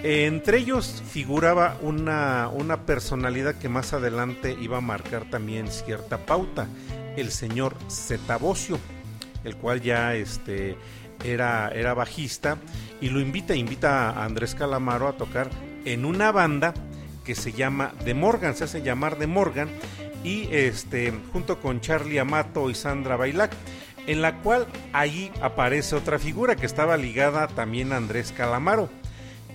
Entre 0.03 0.57
ellos 0.57 1.01
figuraba 1.09 1.77
una, 1.81 2.49
una 2.49 2.85
personalidad 2.85 3.55
que 3.55 3.69
más 3.69 3.93
adelante 3.93 4.57
iba 4.59 4.79
a 4.79 4.81
marcar 4.81 5.29
también 5.29 5.69
cierta 5.69 6.25
pauta, 6.25 6.67
el 7.15 7.31
señor 7.31 7.77
Zetabocio, 7.89 8.77
el 9.45 9.55
cual 9.55 9.79
ya 9.79 10.13
este, 10.13 10.75
era, 11.23 11.69
era 11.69 11.93
bajista 11.93 12.57
y 12.99 13.11
lo 13.11 13.21
invita, 13.21 13.55
invita 13.55 14.09
a 14.09 14.25
Andrés 14.25 14.55
Calamaro 14.55 15.07
a 15.07 15.13
tocar 15.13 15.49
en 15.85 16.03
una 16.03 16.33
banda 16.33 16.73
que 17.23 17.33
se 17.33 17.53
llama 17.53 17.93
The 18.03 18.13
Morgan, 18.13 18.57
se 18.57 18.65
hace 18.65 18.81
llamar 18.81 19.15
The 19.15 19.27
Morgan, 19.27 19.69
y 20.21 20.49
este, 20.51 21.13
junto 21.31 21.61
con 21.61 21.79
Charlie 21.79 22.19
Amato 22.19 22.69
y 22.69 22.75
Sandra 22.75 23.15
Bailac, 23.15 23.53
en 24.05 24.21
la 24.21 24.41
cual 24.41 24.67
ahí 24.91 25.31
aparece 25.41 25.95
otra 25.95 26.19
figura 26.19 26.57
que 26.57 26.65
estaba 26.65 26.97
ligada 26.97 27.47
también 27.47 27.93
a 27.93 27.97
Andrés 27.97 28.33
Calamaro 28.35 28.89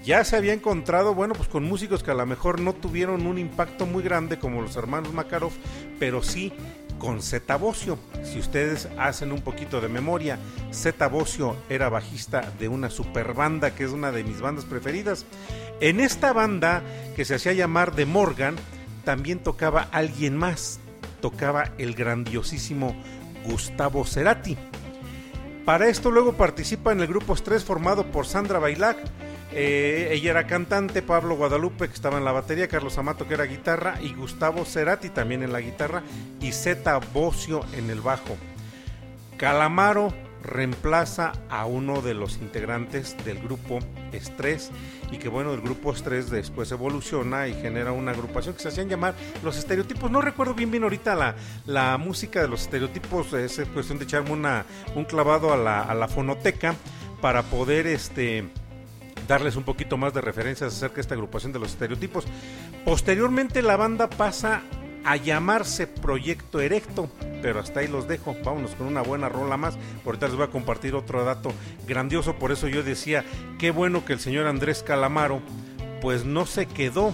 ya 0.08 0.24
se 0.24 0.36
había 0.36 0.54
encontrado, 0.54 1.14
bueno, 1.14 1.34
pues 1.34 1.50
con 1.50 1.64
músicos 1.64 2.02
que 2.02 2.10
a 2.10 2.14
lo 2.14 2.24
mejor 2.24 2.62
no 2.62 2.72
tuvieron 2.72 3.26
un 3.26 3.36
impacto 3.36 3.84
muy 3.84 4.02
grande 4.02 4.38
como 4.38 4.62
los 4.62 4.74
hermanos 4.74 5.12
Makarov, 5.12 5.52
pero 5.98 6.22
sí 6.22 6.50
con 6.98 7.20
Zeta 7.20 7.56
Bocio. 7.56 7.98
Si 8.24 8.38
ustedes 8.38 8.88
hacen 8.96 9.32
un 9.32 9.42
poquito 9.42 9.82
de 9.82 9.90
memoria, 9.90 10.38
Zeta 10.72 11.08
Bocio 11.08 11.56
era 11.68 11.90
bajista 11.90 12.50
de 12.58 12.68
una 12.68 12.88
super 12.88 13.34
banda 13.34 13.74
que 13.74 13.84
es 13.84 13.90
una 13.90 14.10
de 14.10 14.24
mis 14.24 14.40
bandas 14.40 14.64
preferidas. 14.64 15.26
En 15.82 16.00
esta 16.00 16.32
banda 16.32 16.82
que 17.14 17.26
se 17.26 17.34
hacía 17.34 17.52
llamar 17.52 17.94
The 17.94 18.06
Morgan, 18.06 18.56
también 19.04 19.40
tocaba 19.40 19.88
alguien 19.92 20.38
más, 20.38 20.80
tocaba 21.20 21.72
el 21.76 21.94
grandiosísimo 21.94 22.96
Gustavo 23.44 24.06
Cerati. 24.06 24.56
Para 25.66 25.88
esto 25.88 26.10
luego 26.10 26.32
participa 26.32 26.92
en 26.92 27.00
el 27.00 27.08
grupo 27.08 27.34
Estrés 27.34 27.62
formado 27.62 28.06
por 28.06 28.24
Sandra 28.24 28.58
Bailac, 28.58 28.96
eh, 29.52 30.10
ella 30.12 30.30
era 30.30 30.46
cantante, 30.46 31.02
Pablo 31.02 31.36
Guadalupe 31.36 31.88
que 31.88 31.94
estaba 31.94 32.18
en 32.18 32.24
la 32.24 32.32
batería, 32.32 32.68
Carlos 32.68 32.98
Amato 32.98 33.26
que 33.26 33.34
era 33.34 33.44
guitarra 33.44 33.98
y 34.00 34.14
Gustavo 34.14 34.64
Cerati 34.64 35.08
también 35.08 35.42
en 35.42 35.52
la 35.52 35.60
guitarra 35.60 36.02
y 36.40 36.52
Zeta 36.52 36.98
Bocio 36.98 37.64
en 37.76 37.90
el 37.90 38.00
bajo. 38.00 38.36
Calamaro 39.38 40.12
reemplaza 40.42 41.32
a 41.48 41.66
uno 41.66 42.00
de 42.00 42.14
los 42.14 42.36
integrantes 42.36 43.16
del 43.24 43.40
grupo 43.40 43.78
Estrés 44.12 44.70
y 45.10 45.18
que 45.18 45.28
bueno, 45.28 45.52
el 45.52 45.60
grupo 45.60 45.92
Estrés 45.92 46.30
después 46.30 46.70
evoluciona 46.70 47.48
y 47.48 47.54
genera 47.54 47.92
una 47.92 48.12
agrupación 48.12 48.54
que 48.54 48.62
se 48.62 48.68
hacían 48.68 48.88
llamar 48.88 49.14
los 49.42 49.56
estereotipos. 49.56 50.10
No 50.10 50.20
recuerdo 50.20 50.54
bien 50.54 50.70
bien 50.70 50.82
ahorita 50.82 51.14
la, 51.14 51.34
la 51.66 51.96
música 51.98 52.40
de 52.40 52.48
los 52.48 52.62
estereotipos, 52.62 53.32
es 53.32 53.60
cuestión 53.72 53.98
de 53.98 54.04
echarme 54.04 54.32
una, 54.32 54.64
un 54.94 55.04
clavado 55.04 55.52
a 55.52 55.56
la, 55.56 55.82
a 55.82 55.94
la 55.94 56.08
fonoteca 56.08 56.74
para 57.20 57.42
poder 57.42 57.86
este 57.86 58.48
darles 59.28 59.54
un 59.54 59.62
poquito 59.62 59.96
más 59.96 60.12
de 60.12 60.20
referencias 60.20 60.74
acerca 60.74 60.96
de 60.96 61.02
esta 61.02 61.14
agrupación 61.14 61.52
de 61.52 61.60
los 61.60 61.70
estereotipos. 61.70 62.24
Posteriormente 62.84 63.62
la 63.62 63.76
banda 63.76 64.10
pasa 64.10 64.62
a 65.04 65.16
llamarse 65.16 65.86
Proyecto 65.86 66.60
Erecto 66.60 67.08
pero 67.40 67.60
hasta 67.60 67.80
ahí 67.80 67.88
los 67.88 68.08
dejo. 68.08 68.36
Vámonos 68.44 68.74
con 68.74 68.86
una 68.86 69.02
buena 69.02 69.28
rola 69.28 69.56
más. 69.56 69.76
Ahorita 70.04 70.26
les 70.26 70.36
voy 70.36 70.44
a 70.44 70.50
compartir 70.50 70.94
otro 70.94 71.24
dato 71.24 71.52
grandioso. 71.86 72.36
Por 72.36 72.52
eso 72.52 72.68
yo 72.68 72.82
decía, 72.82 73.24
qué 73.58 73.70
bueno 73.70 74.04
que 74.04 74.12
el 74.12 74.20
señor 74.20 74.46
Andrés 74.46 74.82
Calamaro, 74.82 75.40
pues 76.00 76.24
no 76.24 76.46
se 76.46 76.66
quedó, 76.66 77.12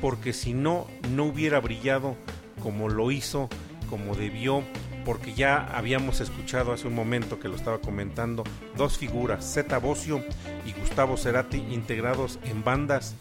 porque 0.00 0.32
si 0.32 0.52
no, 0.52 0.86
no 1.10 1.24
hubiera 1.24 1.60
brillado 1.60 2.16
como 2.62 2.88
lo 2.88 3.10
hizo, 3.10 3.48
como 3.88 4.14
debió 4.14 4.62
porque 5.06 5.34
ya 5.34 5.68
habíamos 5.72 6.20
escuchado 6.20 6.72
hace 6.72 6.88
un 6.88 6.94
momento 6.94 7.38
que 7.38 7.48
lo 7.48 7.54
estaba 7.54 7.78
comentando, 7.78 8.42
dos 8.76 8.98
figuras, 8.98 9.54
Zeta 9.54 9.78
Bocio 9.78 10.20
y 10.66 10.72
Gustavo 10.72 11.16
Cerati, 11.16 11.58
integrados 11.58 12.40
en 12.44 12.64
bandas 12.64 13.14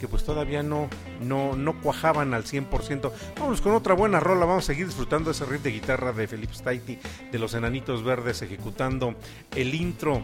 que 0.00 0.08
pues 0.08 0.24
todavía 0.24 0.64
no, 0.64 0.88
no, 1.20 1.54
no 1.56 1.80
cuajaban 1.80 2.34
al 2.34 2.44
100%. 2.44 3.12
Vamos 3.38 3.60
con 3.60 3.72
otra 3.72 3.94
buena 3.94 4.18
rola, 4.18 4.46
vamos 4.46 4.64
a 4.64 4.66
seguir 4.66 4.86
disfrutando 4.86 5.30
ese 5.30 5.44
riff 5.44 5.62
de 5.62 5.70
guitarra 5.70 6.12
de 6.12 6.26
Felipe 6.26 6.54
Staiti, 6.54 6.98
de 7.30 7.38
los 7.38 7.54
Enanitos 7.54 8.02
Verdes, 8.02 8.42
ejecutando 8.42 9.14
el 9.54 9.74
intro 9.74 10.22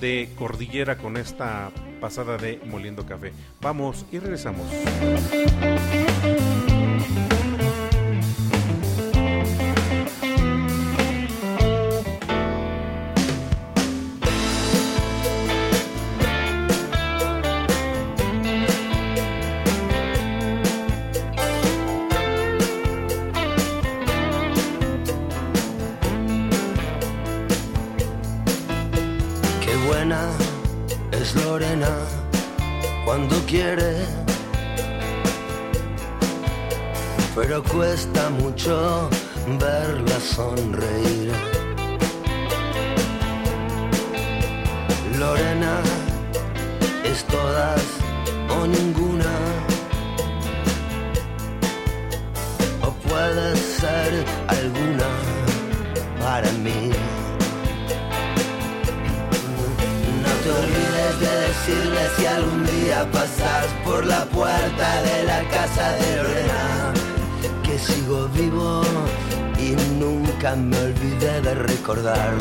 de 0.00 0.30
Cordillera 0.36 0.98
con 0.98 1.16
esta 1.16 1.70
pasada 2.00 2.36
de 2.36 2.60
Moliendo 2.64 3.06
Café. 3.06 3.32
Vamos 3.60 4.06
y 4.12 4.20
regresamos. 4.20 4.66
Todas 47.24 47.82
o 48.50 48.66
ninguna, 48.66 49.34
o 52.82 52.90
puede 53.08 53.56
ser 53.56 54.24
alguna 54.48 55.10
para 56.20 56.50
mí. 56.64 56.90
No 60.24 60.32
te 60.42 60.50
olvides 60.50 61.20
de 61.20 61.32
decirle 61.46 62.02
si 62.16 62.26
algún 62.26 62.66
día 62.66 63.06
pasas 63.12 63.66
por 63.84 64.04
la 64.04 64.24
puerta 64.26 65.02
de 65.02 65.24
la 65.24 65.40
casa 65.48 65.92
de 65.92 66.16
Lorena 66.16 66.94
sigo 67.78 68.28
vivo 68.28 68.82
y 69.58 69.74
nunca 69.98 70.54
me 70.54 70.76
olvidé 70.78 71.40
de 71.40 71.54
recordar. 71.54 72.34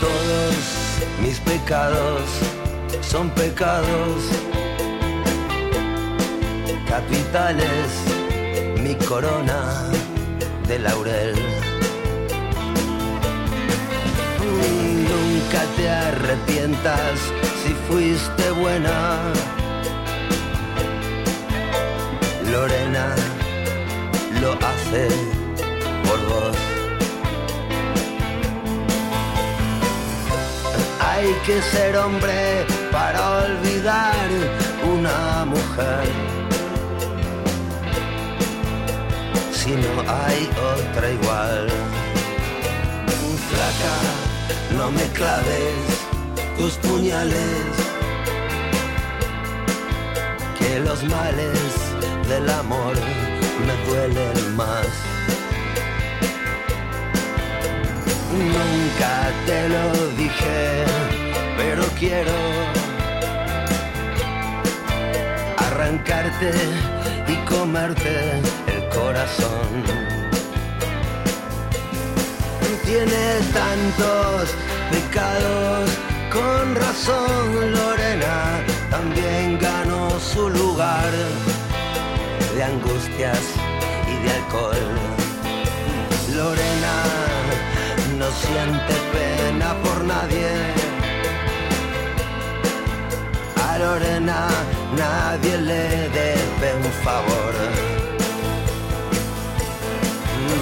Todos 0.00 0.54
mis 1.22 1.38
pecados 1.40 2.22
son 3.14 3.30
pecados 3.30 4.24
capitales, 6.88 7.88
mi 8.82 8.96
corona 9.06 9.88
de 10.66 10.80
laurel. 10.80 11.34
Nunca 15.10 15.60
te 15.76 15.88
arrepientas 15.88 17.14
si 17.62 17.72
fuiste 17.86 18.50
buena. 18.62 18.98
Lorena 22.50 23.06
lo 24.40 24.52
hace 24.54 25.06
por 26.06 26.20
vos. 26.30 26.56
Hay 31.00 31.28
que 31.46 31.62
ser 31.62 31.96
hombre 31.96 32.66
para 32.94 33.20
olvidar 33.44 34.28
una 34.94 35.44
mujer. 35.44 36.06
Si 39.52 39.70
no 39.84 39.94
hay 40.22 40.48
otra 40.74 41.10
igual. 41.18 41.66
Flaca, 43.50 43.96
no 44.78 44.90
me 44.92 45.06
claves 45.18 45.84
tus 46.56 46.74
puñales. 46.86 47.72
Que 50.58 50.78
los 50.78 51.02
males 51.02 51.60
del 52.28 52.48
amor 52.48 52.94
me 53.66 53.74
duelen 53.86 54.56
más. 54.56 54.86
Nunca 58.54 59.14
te 59.46 59.68
lo 59.74 59.84
dije, 60.16 60.84
pero 61.56 61.82
quiero 61.98 62.83
arrancarte 65.84 66.52
y 67.28 67.36
comerte 67.44 68.40
el 68.66 68.88
corazón. 68.88 69.68
Tiene 72.84 73.40
tantos 73.52 74.54
pecados, 74.90 75.90
con 76.32 76.74
razón 76.74 77.72
Lorena 77.72 78.62
también 78.90 79.58
ganó 79.58 80.18
su 80.20 80.48
lugar 80.48 81.10
de 82.54 82.64
angustias 82.64 83.40
y 84.12 84.24
de 84.24 84.30
alcohol. 84.32 84.86
Lorena 86.34 86.96
no 88.18 88.30
siente 88.42 88.94
pena 89.12 89.74
por 89.82 90.04
nadie. 90.04 90.48
A 93.66 93.78
Lorena 93.78 94.48
nadie 94.96 95.56
le 95.58 95.88
debe 96.20 96.68
un 96.76 96.92
favor. 97.04 97.54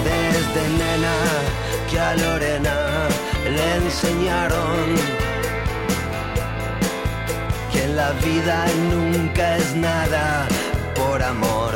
Desde 0.04 0.62
nena 0.78 1.16
que 1.90 1.98
a 1.98 2.14
Lorena 2.16 2.78
le 3.44 3.74
enseñaron 3.76 4.84
que 7.72 7.86
la 7.88 8.12
vida 8.24 8.66
nunca 8.90 9.56
es 9.56 9.74
nada 9.76 10.46
por 10.94 11.22
amor. 11.22 11.72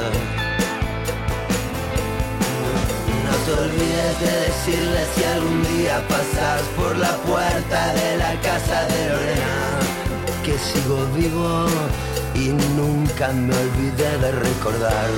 No 3.24 3.34
te 3.44 3.52
olvides 3.64 4.20
de 4.20 4.32
decirle 4.48 5.00
si 5.14 5.24
algún 5.24 5.62
día 5.76 5.96
pasas 6.08 6.62
por 6.76 6.96
la 6.96 7.14
puerta 7.28 7.94
de 7.94 8.16
la 8.16 8.32
casa 8.40 8.84
de 8.92 9.08
Lorena, 9.10 9.54
que 10.44 10.58
sigo 10.58 10.98
vivo 11.14 11.66
y 12.36 12.48
nunca 12.76 13.32
me 13.32 13.54
olvidé 13.54 14.18
de 14.18 14.32
recordar. 14.32 15.10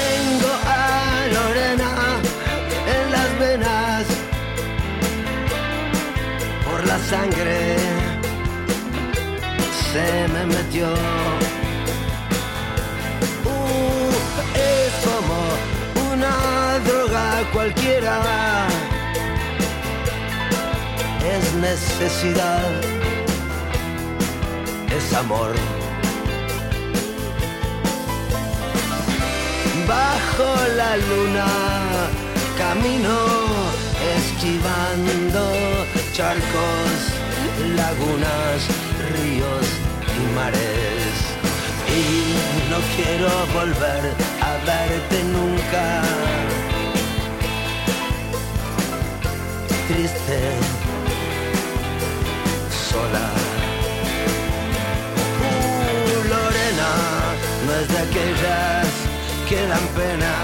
Tengo 0.00 0.52
a 0.66 1.26
Lorena 1.34 1.92
en 2.96 3.12
las 3.12 3.38
venas 3.38 4.06
por 6.64 6.86
la 6.86 6.98
sangre 7.10 7.76
se 9.92 10.28
me 10.32 10.46
metió 10.46 10.88
una 16.12 16.78
droga 16.84 17.50
cualquiera. 17.52 18.20
Es 21.34 21.54
necesidad, 21.54 22.70
es 24.96 25.14
amor. 25.14 25.54
Bajo 29.86 30.48
la 30.76 30.96
luna 30.96 31.46
camino 32.58 33.16
esquivando 34.16 35.42
charcos, 36.12 36.98
lagunas, 37.76 38.60
ríos 39.14 39.66
y 40.16 40.34
mares. 40.34 41.14
Y 41.88 42.70
no 42.70 42.78
quiero 42.96 43.30
volver 43.54 44.28
verte 44.68 45.22
nunca. 45.24 46.02
Triste, 49.88 50.38
sola. 52.90 53.37
De 57.78 57.96
aquellas 57.96 58.88
que 59.48 59.64
dan 59.68 59.86
pena. 59.94 60.34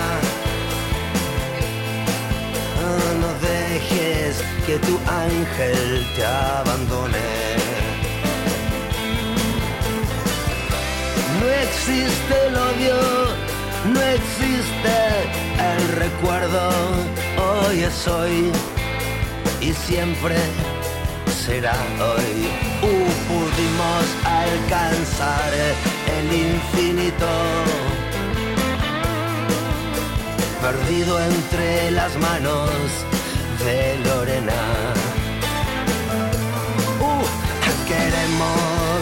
no 3.20 3.28
dejes 3.40 4.36
que 4.64 4.78
tu 4.78 4.96
ángel 5.10 6.06
te 6.14 6.24
abandone. 6.24 7.18
No 11.40 11.46
existe 11.64 12.34
el 12.46 12.54
odio, 12.54 13.00
no 13.92 14.00
existe 14.00 14.96
el 15.58 15.88
recuerdo. 16.04 16.70
Hoy 17.36 17.82
es 17.82 18.06
hoy 18.06 18.52
y 19.60 19.72
siempre 19.72 20.36
será 21.44 21.74
hoy. 21.98 22.46
Uh, 22.80 23.10
pudimos 23.26 24.04
alcanzar 24.24 25.52
el 26.18 26.32
infinito. 26.32 27.32
Perdido 30.60 31.20
entre 31.20 31.90
las 31.90 32.16
manos 32.16 32.70
de 33.64 33.98
Lorena. 34.06 34.62
Uh, 37.00 37.24
queremos 37.86 39.00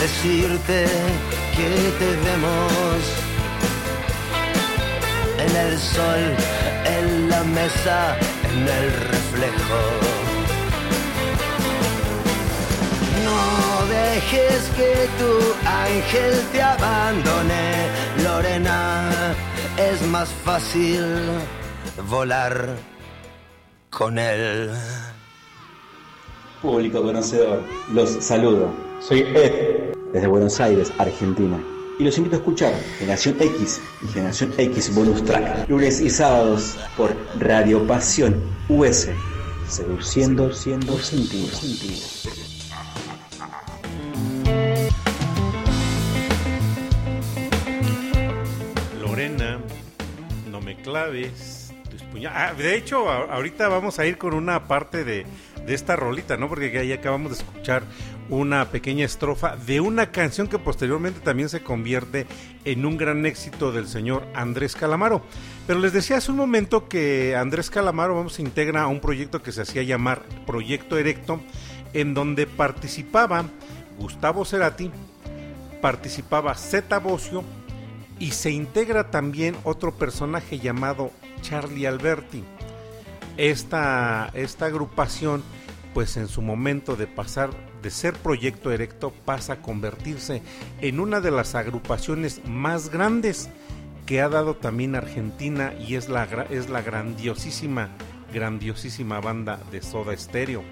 decirte 0.00 0.86
que 1.56 1.70
te 2.00 2.10
vemos 2.26 2.98
en 5.44 5.56
el 5.56 5.78
sol, 5.78 6.22
en 6.84 7.28
la 7.30 7.44
mesa, 7.44 8.16
en 8.50 8.68
el 8.68 8.92
reflejo. 9.12 10.33
No 13.24 13.86
dejes 13.86 14.62
que 14.76 15.08
tu 15.18 15.68
ángel 15.68 16.34
te 16.52 16.62
abandone, 16.62 17.88
Lorena. 18.22 19.34
Es 19.76 20.02
más 20.08 20.28
fácil 20.44 21.04
volar 22.08 22.76
con 23.90 24.18
él. 24.18 24.70
Público 26.62 27.02
conocedor, 27.02 27.62
los 27.92 28.10
saludo. 28.24 28.72
Soy 29.00 29.20
Ed, 29.20 29.94
desde 30.12 30.26
Buenos 30.26 30.60
Aires, 30.60 30.92
Argentina. 30.98 31.58
Y 31.98 32.04
los 32.04 32.16
invito 32.18 32.36
a 32.36 32.38
escuchar 32.38 32.74
Generación 32.98 33.36
X 33.38 33.80
y 34.02 34.08
Generación 34.08 34.52
X 34.56 34.94
Bonus 34.94 35.24
Track, 35.24 35.68
lunes 35.68 36.00
y 36.00 36.10
sábados 36.10 36.76
por 36.96 37.14
Radio 37.38 37.86
Pasión 37.86 38.42
US, 38.68 39.08
seduciendo 39.68 40.52
siendo 40.52 40.98
sentido. 40.98 41.48
Lorena, 41.52 42.43
claves. 50.84 51.72
tus 51.90 52.02
Ah, 52.28 52.52
de 52.56 52.76
hecho, 52.76 53.10
ahorita 53.10 53.68
vamos 53.68 53.98
a 53.98 54.06
ir 54.06 54.18
con 54.18 54.34
una 54.34 54.68
parte 54.68 55.04
de, 55.04 55.26
de 55.66 55.74
esta 55.74 55.96
rolita, 55.96 56.36
¿no? 56.36 56.48
Porque 56.48 56.78
ahí 56.78 56.92
acabamos 56.92 57.32
de 57.32 57.38
escuchar 57.38 57.82
una 58.28 58.66
pequeña 58.70 59.04
estrofa 59.04 59.56
de 59.56 59.80
una 59.80 60.10
canción 60.10 60.46
que 60.46 60.58
posteriormente 60.58 61.20
también 61.20 61.48
se 61.48 61.62
convierte 61.62 62.26
en 62.64 62.86
un 62.86 62.96
gran 62.96 63.26
éxito 63.26 63.72
del 63.72 63.88
señor 63.88 64.26
Andrés 64.34 64.76
Calamaro. 64.76 65.22
Pero 65.66 65.80
les 65.80 65.92
decía 65.92 66.18
hace 66.18 66.30
un 66.30 66.36
momento 66.36 66.88
que 66.88 67.34
Andrés 67.34 67.70
Calamaro 67.70 68.14
vamos 68.14 68.38
a 68.38 68.42
integra 68.42 68.82
a 68.82 68.86
un 68.86 69.00
proyecto 69.00 69.42
que 69.42 69.52
se 69.52 69.62
hacía 69.62 69.82
llamar 69.82 70.22
Proyecto 70.46 70.98
Erecto, 70.98 71.40
en 71.92 72.14
donde 72.14 72.46
participaba 72.46 73.44
Gustavo 73.98 74.44
Cerati, 74.44 74.90
participaba 75.80 76.54
Zeta 76.54 76.98
Bocio 76.98 77.44
y 78.24 78.30
se 78.30 78.50
integra 78.50 79.10
también 79.10 79.54
otro 79.64 79.92
personaje 79.96 80.58
llamado 80.58 81.10
Charlie 81.42 81.84
Alberti. 81.84 82.42
Esta, 83.36 84.30
esta 84.32 84.64
agrupación, 84.64 85.42
pues 85.92 86.16
en 86.16 86.28
su 86.28 86.40
momento 86.40 86.96
de 86.96 87.06
pasar 87.06 87.50
de 87.82 87.90
ser 87.90 88.14
Proyecto 88.14 88.72
Erecto, 88.72 89.12
pasa 89.26 89.52
a 89.52 89.60
convertirse 89.60 90.40
en 90.80 91.00
una 91.00 91.20
de 91.20 91.32
las 91.32 91.54
agrupaciones 91.54 92.40
más 92.46 92.88
grandes 92.88 93.50
que 94.06 94.22
ha 94.22 94.30
dado 94.30 94.56
también 94.56 94.94
Argentina 94.94 95.74
y 95.78 95.96
es 95.96 96.08
la, 96.08 96.24
es 96.48 96.70
la 96.70 96.80
grandiosísima, 96.80 97.90
grandiosísima 98.32 99.20
banda 99.20 99.60
de 99.70 99.82
Soda 99.82 100.16
Stereo. 100.16 100.64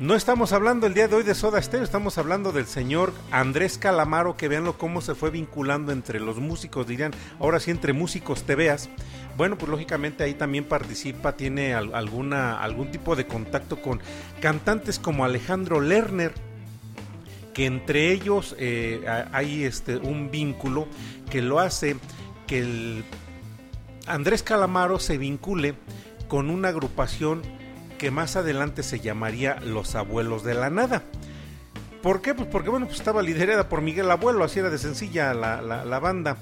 No 0.00 0.14
estamos 0.14 0.52
hablando 0.54 0.86
el 0.86 0.94
día 0.94 1.08
de 1.08 1.16
hoy 1.16 1.24
de 1.24 1.34
Soda 1.34 1.60
Stereo, 1.60 1.84
estamos 1.84 2.16
hablando 2.16 2.52
del 2.52 2.64
señor 2.64 3.12
Andrés 3.30 3.76
Calamaro, 3.76 4.34
que 4.34 4.48
veanlo 4.48 4.78
cómo 4.78 5.02
se 5.02 5.14
fue 5.14 5.28
vinculando 5.30 5.92
entre 5.92 6.20
los 6.20 6.38
músicos, 6.38 6.86
dirían, 6.86 7.12
ahora 7.38 7.60
sí 7.60 7.70
entre 7.70 7.92
músicos 7.92 8.44
te 8.44 8.54
veas. 8.54 8.88
Bueno, 9.36 9.58
pues 9.58 9.70
lógicamente 9.70 10.24
ahí 10.24 10.32
también 10.32 10.64
participa, 10.64 11.36
tiene 11.36 11.74
al- 11.74 11.94
alguna, 11.94 12.62
algún 12.62 12.90
tipo 12.90 13.14
de 13.14 13.26
contacto 13.26 13.82
con 13.82 14.00
cantantes 14.40 14.98
como 14.98 15.26
Alejandro 15.26 15.82
Lerner, 15.82 16.32
que 17.52 17.66
entre 17.66 18.10
ellos 18.10 18.56
eh, 18.58 19.02
ha- 19.06 19.28
hay 19.36 19.64
este, 19.64 19.98
un 19.98 20.30
vínculo 20.30 20.88
que 21.30 21.42
lo 21.42 21.58
hace 21.58 21.96
que 22.46 22.60
el 22.60 23.04
Andrés 24.06 24.42
Calamaro 24.42 24.98
se 24.98 25.18
vincule 25.18 25.74
con 26.26 26.48
una 26.48 26.68
agrupación 26.68 27.42
que 28.00 28.10
más 28.10 28.34
adelante 28.34 28.82
se 28.82 28.98
llamaría 29.00 29.56
Los 29.60 29.94
Abuelos 29.94 30.42
de 30.42 30.54
la 30.54 30.70
Nada. 30.70 31.02
¿Por 32.02 32.22
qué? 32.22 32.32
Pues 32.32 32.48
porque 32.50 32.70
bueno, 32.70 32.86
pues 32.86 32.98
estaba 32.98 33.20
liderada 33.20 33.68
por 33.68 33.82
Miguel 33.82 34.10
Abuelo, 34.10 34.42
así 34.42 34.58
era 34.58 34.70
de 34.70 34.78
sencilla 34.78 35.34
la, 35.34 35.60
la- 35.60 35.84
la 35.84 35.98
banda. 35.98 36.38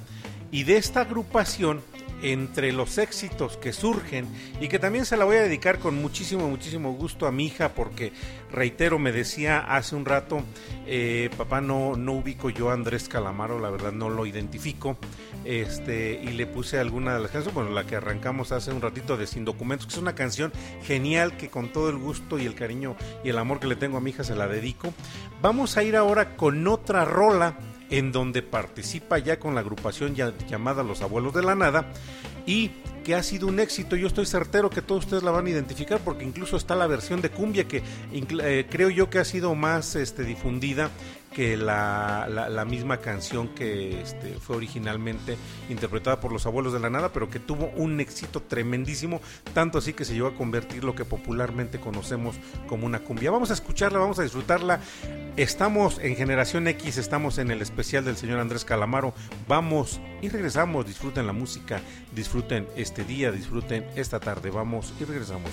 Y 0.52 0.62
de 0.62 0.76
esta 0.76 1.00
agrupación, 1.00 1.80
entre 2.22 2.72
los 2.72 2.98
éxitos 2.98 3.56
que 3.56 3.72
surgen, 3.72 4.26
y 4.60 4.68
que 4.68 4.78
también 4.78 5.04
se 5.04 5.16
la 5.16 5.24
voy 5.24 5.36
a 5.36 5.42
dedicar 5.42 5.78
con 5.78 5.94
muchísimo, 6.00 6.48
muchísimo 6.48 6.92
gusto 6.92 7.26
a 7.26 7.32
mi 7.32 7.46
hija, 7.46 7.70
porque 7.74 8.12
reitero, 8.50 8.98
me 8.98 9.12
decía 9.12 9.58
hace 9.58 9.96
un 9.96 10.04
rato, 10.04 10.42
eh, 10.86 11.30
papá, 11.36 11.60
no, 11.60 11.96
no 11.96 12.12
ubico 12.12 12.50
yo 12.50 12.70
a 12.70 12.74
Andrés 12.74 13.08
Calamaro, 13.08 13.58
la 13.58 13.70
verdad 13.70 13.92
no 13.92 14.10
lo 14.10 14.26
identifico. 14.26 14.96
Este, 15.44 16.20
y 16.22 16.28
le 16.28 16.46
puse 16.46 16.78
alguna 16.78 17.14
de 17.14 17.20
las 17.20 17.30
canciones, 17.30 17.54
bueno, 17.54 17.70
la 17.70 17.84
que 17.84 17.96
arrancamos 17.96 18.52
hace 18.52 18.72
un 18.72 18.82
ratito 18.82 19.16
de 19.16 19.26
Sin 19.26 19.44
Documentos, 19.44 19.86
que 19.86 19.94
es 19.94 19.98
una 19.98 20.14
canción 20.14 20.52
genial 20.82 21.36
que 21.36 21.48
con 21.48 21.72
todo 21.72 21.88
el 21.88 21.96
gusto 21.96 22.38
y 22.38 22.46
el 22.46 22.54
cariño 22.54 22.96
y 23.24 23.30
el 23.30 23.38
amor 23.38 23.60
que 23.60 23.66
le 23.66 23.76
tengo 23.76 23.96
a 23.96 24.00
mi 24.00 24.10
hija 24.10 24.24
se 24.24 24.34
la 24.34 24.48
dedico. 24.48 24.92
Vamos 25.40 25.76
a 25.76 25.82
ir 25.82 25.96
ahora 25.96 26.36
con 26.36 26.66
otra 26.66 27.04
rola 27.04 27.56
en 27.90 28.12
donde 28.12 28.42
participa 28.42 29.18
ya 29.18 29.38
con 29.38 29.54
la 29.54 29.60
agrupación 29.60 30.14
ya- 30.14 30.32
llamada 30.48 30.82
Los 30.82 31.00
Abuelos 31.02 31.32
de 31.34 31.42
la 31.42 31.54
Nada 31.54 31.92
y 32.46 32.70
que 33.04 33.14
ha 33.14 33.22
sido 33.22 33.46
un 33.46 33.58
éxito. 33.60 33.96
Yo 33.96 34.06
estoy 34.06 34.26
certero 34.26 34.68
que 34.68 34.82
todos 34.82 35.04
ustedes 35.04 35.22
la 35.22 35.30
van 35.30 35.46
a 35.46 35.50
identificar 35.50 35.98
porque 36.04 36.24
incluso 36.24 36.56
está 36.56 36.74
la 36.76 36.86
versión 36.86 37.22
de 37.22 37.30
cumbia 37.30 37.64
que 37.66 37.82
eh, 38.12 38.66
creo 38.70 38.90
yo 38.90 39.08
que 39.08 39.18
ha 39.18 39.24
sido 39.24 39.54
más 39.54 39.96
este, 39.96 40.24
difundida 40.24 40.90
que 41.38 41.56
la, 41.56 42.26
la- 42.28 42.64
misma 42.64 42.96
canción 42.96 43.46
que 43.54 44.00
este, 44.00 44.34
fue 44.40 44.56
originalmente 44.56 45.36
interpretada 45.68 46.18
por 46.18 46.32
los 46.32 46.46
abuelos 46.46 46.72
de 46.72 46.80
la 46.80 46.90
nada, 46.90 47.12
pero 47.12 47.30
que 47.30 47.38
tuvo 47.38 47.70
un 47.76 48.00
éxito 48.00 48.42
tremendísimo, 48.42 49.20
tanto 49.54 49.78
así 49.78 49.92
que 49.92 50.04
se 50.04 50.14
llegó 50.14 50.26
a 50.26 50.34
convertir 50.34 50.82
lo 50.82 50.96
que 50.96 51.04
popularmente 51.04 51.78
conocemos 51.78 52.34
como 52.66 52.86
una 52.86 52.98
cumbia. 53.04 53.30
Vamos 53.30 53.52
a 53.52 53.54
escucharla, 53.54 54.00
vamos 54.00 54.18
a 54.18 54.24
disfrutarla. 54.24 54.80
Estamos 55.36 56.00
en 56.00 56.16
Generación 56.16 56.66
X, 56.66 56.98
estamos 56.98 57.38
en 57.38 57.52
el 57.52 57.62
especial 57.62 58.04
del 58.04 58.16
señor 58.16 58.40
Andrés 58.40 58.64
Calamaro. 58.64 59.14
Vamos 59.46 60.00
y 60.20 60.30
regresamos. 60.30 60.86
Disfruten 60.86 61.24
la 61.24 61.32
música, 61.32 61.80
disfruten 62.16 62.66
este 62.74 63.04
día, 63.04 63.30
disfruten 63.30 63.86
esta 63.94 64.18
tarde. 64.18 64.50
Vamos 64.50 64.92
y 64.98 65.04
regresamos. 65.04 65.52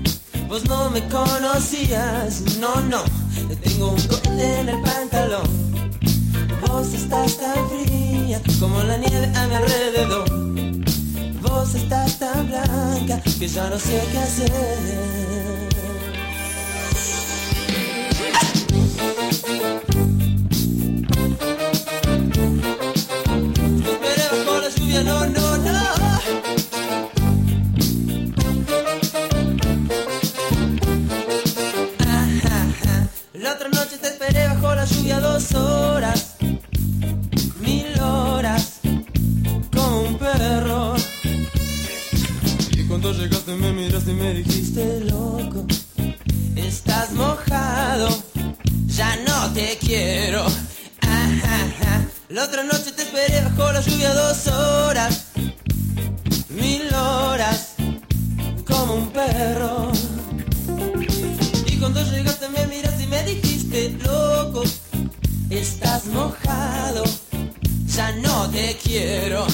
vos 0.51 0.65
no 0.65 0.89
me 0.89 1.01
conocías, 1.07 2.41
no, 2.59 2.81
no, 2.81 3.01
tengo 3.63 3.91
un 3.91 4.01
corte 4.01 4.59
en 4.59 4.67
el 4.67 4.81
pantalón. 4.81 5.47
Vos 6.67 6.93
estás 6.93 7.37
tan 7.37 7.69
fría 7.69 8.41
como 8.59 8.83
la 8.83 8.97
nieve 8.97 9.31
a 9.33 9.47
mi 9.47 9.55
alrededor. 9.55 10.29
Vos 11.41 11.73
estás 11.73 12.19
tan 12.19 12.47
blanca 12.47 13.21
que 13.39 13.47
ya 13.47 13.69
no 13.69 13.79
sé 13.79 14.03
qué 14.11 14.17
hacer. 14.17 15.70
Te 49.61 49.77
quiero. 49.77 50.45
Ajá, 51.01 52.07
La 52.29 52.45
otra 52.45 52.63
noche 52.63 52.91
te 52.95 53.03
esperé 53.03 53.41
bajo 53.41 53.71
la 53.71 53.81
lluvia 53.81 54.13
dos 54.13 54.47
horas, 54.47 55.25
mil 56.49 56.93
horas, 56.93 57.75
como 58.65 58.95
un 58.95 59.09
perro. 59.11 59.91
Y 61.67 61.77
cuando 61.77 62.01
llegaste 62.03 62.49
me 62.49 62.65
miraste 62.67 63.03
y 63.03 63.07
me 63.07 63.23
dijiste, 63.23 63.89
loco, 64.03 64.63
estás 65.49 66.05
mojado, 66.05 67.03
ya 67.87 68.11
no 68.13 68.49
te 68.49 68.77
quiero. 68.83 69.45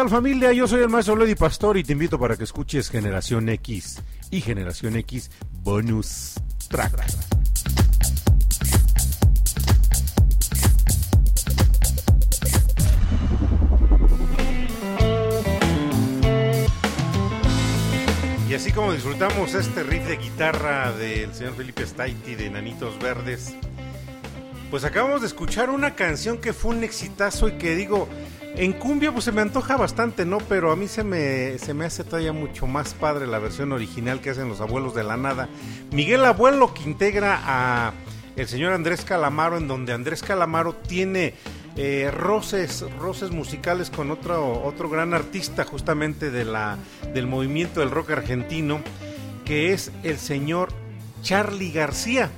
Tal 0.00 0.08
familia? 0.08 0.50
Yo 0.54 0.66
soy 0.66 0.80
el 0.80 0.88
maestro 0.88 1.14
Lady 1.14 1.34
Pastor 1.34 1.76
y 1.76 1.84
te 1.84 1.92
invito 1.92 2.18
para 2.18 2.34
que 2.34 2.44
escuches 2.44 2.88
Generación 2.88 3.50
X 3.50 4.00
y 4.30 4.40
Generación 4.40 4.96
X 4.96 5.30
Bonus 5.62 6.36
Track. 6.70 7.04
Y 18.48 18.54
así 18.54 18.72
como 18.72 18.94
disfrutamos 18.94 19.52
este 19.52 19.82
riff 19.82 20.06
de 20.06 20.16
guitarra 20.16 20.92
del 20.92 21.34
señor 21.34 21.56
Felipe 21.56 21.86
Staiti 21.86 22.36
de 22.36 22.48
Nanitos 22.48 22.98
Verdes, 23.00 23.54
pues 24.70 24.84
acabamos 24.84 25.20
de 25.20 25.26
escuchar 25.26 25.68
una 25.68 25.94
canción 25.94 26.38
que 26.38 26.54
fue 26.54 26.74
un 26.74 26.84
exitazo 26.84 27.48
y 27.48 27.52
que 27.58 27.74
digo, 27.74 28.08
en 28.56 28.72
cumbia 28.72 29.12
pues 29.12 29.24
se 29.24 29.32
me 29.32 29.40
antoja 29.40 29.76
bastante, 29.76 30.24
¿no? 30.24 30.38
Pero 30.38 30.72
a 30.72 30.76
mí 30.76 30.88
se 30.88 31.04
me, 31.04 31.58
se 31.58 31.74
me 31.74 31.84
hace 31.84 32.04
todavía 32.04 32.32
mucho 32.32 32.66
más 32.66 32.94
padre 32.94 33.26
la 33.26 33.38
versión 33.38 33.72
original 33.72 34.20
que 34.20 34.30
hacen 34.30 34.48
los 34.48 34.60
abuelos 34.60 34.94
de 34.94 35.04
la 35.04 35.16
nada. 35.16 35.48
Miguel 35.92 36.24
Abuelo 36.24 36.74
que 36.74 36.82
integra 36.82 37.40
a 37.42 37.92
el 38.36 38.48
señor 38.48 38.72
Andrés 38.72 39.04
Calamaro, 39.04 39.58
en 39.58 39.68
donde 39.68 39.92
Andrés 39.92 40.22
Calamaro 40.22 40.74
tiene 40.74 41.34
eh, 41.76 42.10
roces, 42.12 42.84
roces 42.98 43.30
musicales 43.30 43.90
con 43.90 44.10
otro, 44.10 44.62
otro 44.62 44.88
gran 44.88 45.14
artista 45.14 45.64
justamente 45.64 46.30
de 46.30 46.44
la, 46.44 46.78
del 47.12 47.26
movimiento 47.26 47.80
del 47.80 47.90
rock 47.90 48.10
argentino, 48.10 48.80
que 49.44 49.72
es 49.72 49.92
el 50.02 50.18
señor 50.18 50.70
Charlie 51.22 51.72
García. 51.72 52.30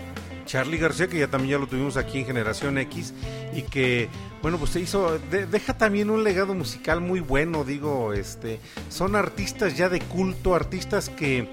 Charlie 0.45 0.79
García, 0.79 1.09
que 1.09 1.19
ya 1.19 1.29
también 1.29 1.53
ya 1.53 1.59
lo 1.59 1.67
tuvimos 1.67 1.97
aquí 1.97 2.19
en 2.21 2.27
Generación 2.27 2.79
X, 2.79 3.15
y 3.55 3.63
que, 3.63 4.09
bueno, 4.43 4.59
pues 4.59 4.71
se 4.73 4.81
hizo, 4.81 5.19
de- 5.31 5.47
deja 5.47 5.77
también 5.79 6.11
un 6.11 6.25
legado 6.25 6.55
musical 6.55 7.01
muy 7.01 7.21
bueno, 7.21 7.65
digo, 7.65 8.13
este, 8.13 8.59
son 8.89 9.17
artistas 9.17 9.77
ya 9.77 9.89
de 9.89 10.01
culto, 10.01 10.55
artistas 10.55 11.09
que 11.09 11.49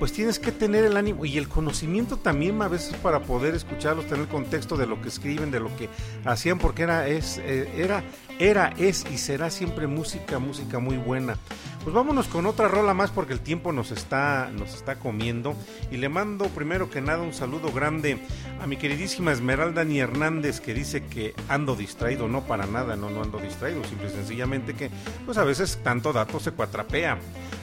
pues 0.00 0.14
tienes 0.14 0.38
que 0.38 0.50
tener 0.50 0.84
el 0.84 0.96
ánimo 0.96 1.26
y 1.26 1.36
el 1.36 1.46
conocimiento 1.46 2.16
también 2.16 2.60
a 2.62 2.68
veces 2.68 2.96
para 2.96 3.20
poder 3.20 3.54
escucharlos, 3.54 4.06
tener 4.06 4.28
contexto 4.28 4.78
de 4.78 4.86
lo 4.86 5.00
que 5.02 5.08
escriben, 5.08 5.50
de 5.50 5.60
lo 5.60 5.76
que 5.76 5.90
hacían, 6.24 6.58
porque 6.58 6.82
era, 6.82 7.06
es, 7.06 7.36
eh, 7.36 7.70
era, 7.76 8.02
era, 8.38 8.72
es 8.78 9.04
y 9.12 9.18
será 9.18 9.50
siempre 9.50 9.86
música, 9.86 10.38
música 10.38 10.78
muy 10.78 10.96
buena. 10.96 11.36
Pues 11.82 11.94
vámonos 11.94 12.28
con 12.28 12.44
otra 12.44 12.68
rola 12.68 12.92
más 12.92 13.10
porque 13.10 13.32
el 13.34 13.40
tiempo 13.40 13.72
nos 13.72 13.90
está, 13.90 14.50
nos 14.52 14.74
está 14.74 14.96
comiendo. 14.96 15.54
Y 15.90 15.96
le 15.96 16.08
mando 16.08 16.46
primero 16.48 16.90
que 16.90 17.00
nada 17.00 17.22
un 17.22 17.32
saludo 17.32 17.72
grande 17.72 18.18
a 18.62 18.66
mi 18.66 18.76
queridísima 18.76 19.32
Esmeralda 19.32 19.82
Ni 19.84 19.98
Hernández 19.98 20.60
que 20.60 20.74
dice 20.74 21.04
que 21.04 21.34
ando 21.48 21.76
distraído. 21.76 22.28
No 22.28 22.42
para 22.42 22.66
nada, 22.66 22.96
no, 22.96 23.08
no 23.08 23.22
ando 23.22 23.38
distraído. 23.38 23.82
Simple 23.84 24.08
y 24.08 24.10
sencillamente 24.10 24.74
que 24.74 24.90
pues 25.24 25.38
a 25.38 25.44
veces 25.44 25.78
tanto 25.82 26.12
dato 26.12 26.38
se 26.38 26.52
cuatrapea. 26.52 27.18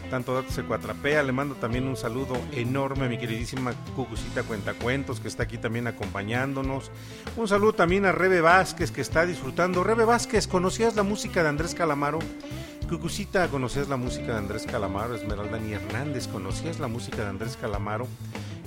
Tanto 0.10 0.34
dato 0.34 0.52
se 0.52 0.64
cuatrapea. 0.64 1.24
Le 1.24 1.32
mando 1.32 1.56
también 1.56 1.88
un 1.88 1.98
saludo 1.98 2.36
enorme 2.54 3.06
a 3.06 3.10
mi 3.10 3.18
queridísima 3.18 3.74
Cucucita 3.96 4.44
Cuentacuentos 4.44 5.20
que 5.20 5.28
está 5.28 5.44
aquí 5.44 5.58
también 5.58 5.88
acompañándonos. 5.88 6.92
Un 7.36 7.48
saludo 7.48 7.74
también 7.74 8.06
a 8.06 8.12
Rebe 8.12 8.42
Vázquez 8.42 8.92
que 8.92 9.02
está 9.02 9.26
disfrutando. 9.26 9.84
Rebe 9.84 10.06
Vázquez, 10.06 10.48
¿conocías 10.48 10.96
la 10.96 11.04
música 11.04 11.44
de 11.44 11.50
Andrés 11.50 11.76
Calamaro? 11.76 12.20
Cucucita, 12.88 13.50
¿conocías 13.50 13.90
la 13.90 13.98
música 13.98 14.28
de 14.28 14.38
Andrés 14.38 14.66
Calamaro? 14.66 15.16
Esmeralda 15.16 15.60
Ni 15.60 15.74
Hernández, 15.74 16.28
¿conocías 16.28 16.80
la 16.80 16.88
música 16.88 17.18
de 17.18 17.30
Andrés 17.30 17.58
Calamaro? 17.60 18.08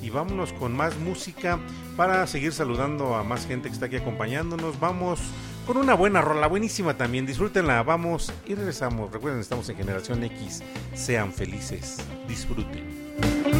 Y 0.02 0.10
vámonos 0.10 0.52
con 0.52 0.76
más 0.76 0.98
música 0.98 1.58
para 1.96 2.26
seguir 2.26 2.52
saludando 2.52 3.14
a 3.14 3.24
más 3.24 3.46
gente 3.46 3.68
que 3.68 3.74
está 3.74 3.86
aquí 3.86 3.96
acompañándonos. 3.96 4.78
Vamos 4.78 5.20
con 5.66 5.76
una 5.76 5.94
buena 5.94 6.20
rola, 6.20 6.46
buenísima 6.46 6.96
también. 6.96 7.26
Disfrútenla, 7.26 7.82
vamos 7.82 8.32
y 8.46 8.54
regresamos. 8.54 9.12
Recuerden, 9.12 9.40
estamos 9.40 9.68
en 9.68 9.76
Generación 9.76 10.24
X. 10.24 10.62
Sean 10.94 11.32
felices, 11.32 11.98
disfruten. 12.28 13.59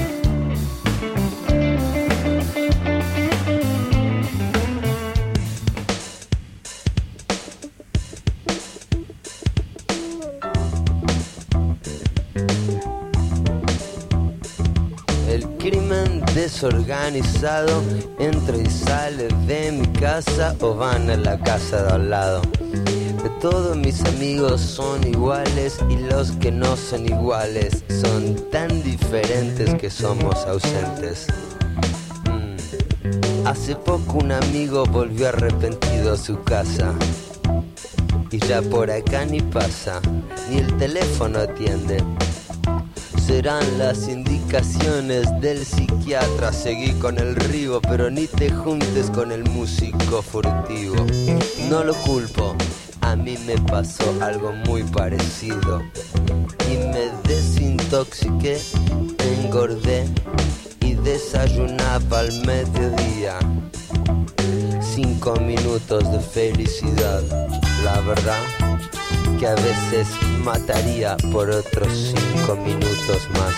Desorganizado 16.51 17.81
entra 18.19 18.57
y 18.57 18.67
sale 18.67 19.29
de 19.47 19.71
mi 19.71 19.87
casa 20.01 20.57
o 20.61 20.75
van 20.75 21.09
a 21.09 21.17
la 21.17 21.39
casa 21.39 21.85
de 21.85 21.93
al 21.93 22.11
lado. 22.11 22.43
De 23.23 23.31
todos 23.41 23.77
mis 23.77 24.05
amigos 24.05 24.61
son 24.61 25.07
iguales 25.07 25.79
y 25.89 25.97
los 25.97 26.33
que 26.33 26.51
no 26.51 26.77
son 26.77 27.07
iguales 27.07 27.85
son 28.03 28.35
tan 28.51 28.83
diferentes 28.83 29.73
que 29.77 29.91
somos 29.91 30.45
ausentes. 30.47 31.29
Mm. 32.25 33.47
Hace 33.47 33.77
poco 33.77 34.19
un 34.19 34.33
amigo 34.33 34.85
volvió 34.87 35.29
arrepentido 35.29 36.15
a 36.15 36.17
su 36.17 36.43
casa. 36.43 36.93
Y 38.33 38.39
ya 38.39 38.61
por 38.61 38.91
acá 38.91 39.25
ni 39.25 39.41
pasa, 39.41 40.01
ni 40.51 40.59
el 40.59 40.77
teléfono 40.79 41.39
atiende 41.39 42.03
serán 43.41 43.79
las 43.79 44.07
indicaciones 44.07 45.27
del 45.41 45.65
psiquiatra. 45.65 46.53
Seguí 46.53 46.93
con 46.93 47.19
el 47.19 47.35
río, 47.37 47.81
pero 47.81 48.11
ni 48.11 48.27
te 48.27 48.51
juntes 48.51 49.11
con 49.11 49.33
el 49.33 49.45
músico 49.49 50.21
furtivo. 50.21 51.07
No 51.71 51.83
lo 51.83 51.95
culpo, 51.95 52.55
a 53.01 53.17
mí 53.17 53.39
me 53.47 53.57
pasó 53.57 54.05
algo 54.21 54.53
muy 54.67 54.83
parecido. 54.83 55.81
y 56.71 56.77
me 56.93 57.09
desintoxiqué, 57.27 58.61
engordé 59.43 60.07
y 60.83 60.93
desayunaba 60.93 62.19
al 62.19 62.33
mediodía. 62.45 63.39
Cinco 64.83 65.35
minutos 65.37 66.13
de 66.13 66.21
felicidad, 66.21 67.23
la 67.85 68.01
verdad 68.03 68.60
que 69.41 69.47
a 69.47 69.55
veces 69.55 70.07
mataría 70.45 71.17
por 71.33 71.49
otros 71.49 72.13
cinco 72.15 72.57
minutos 72.57 73.27
más. 73.33 73.55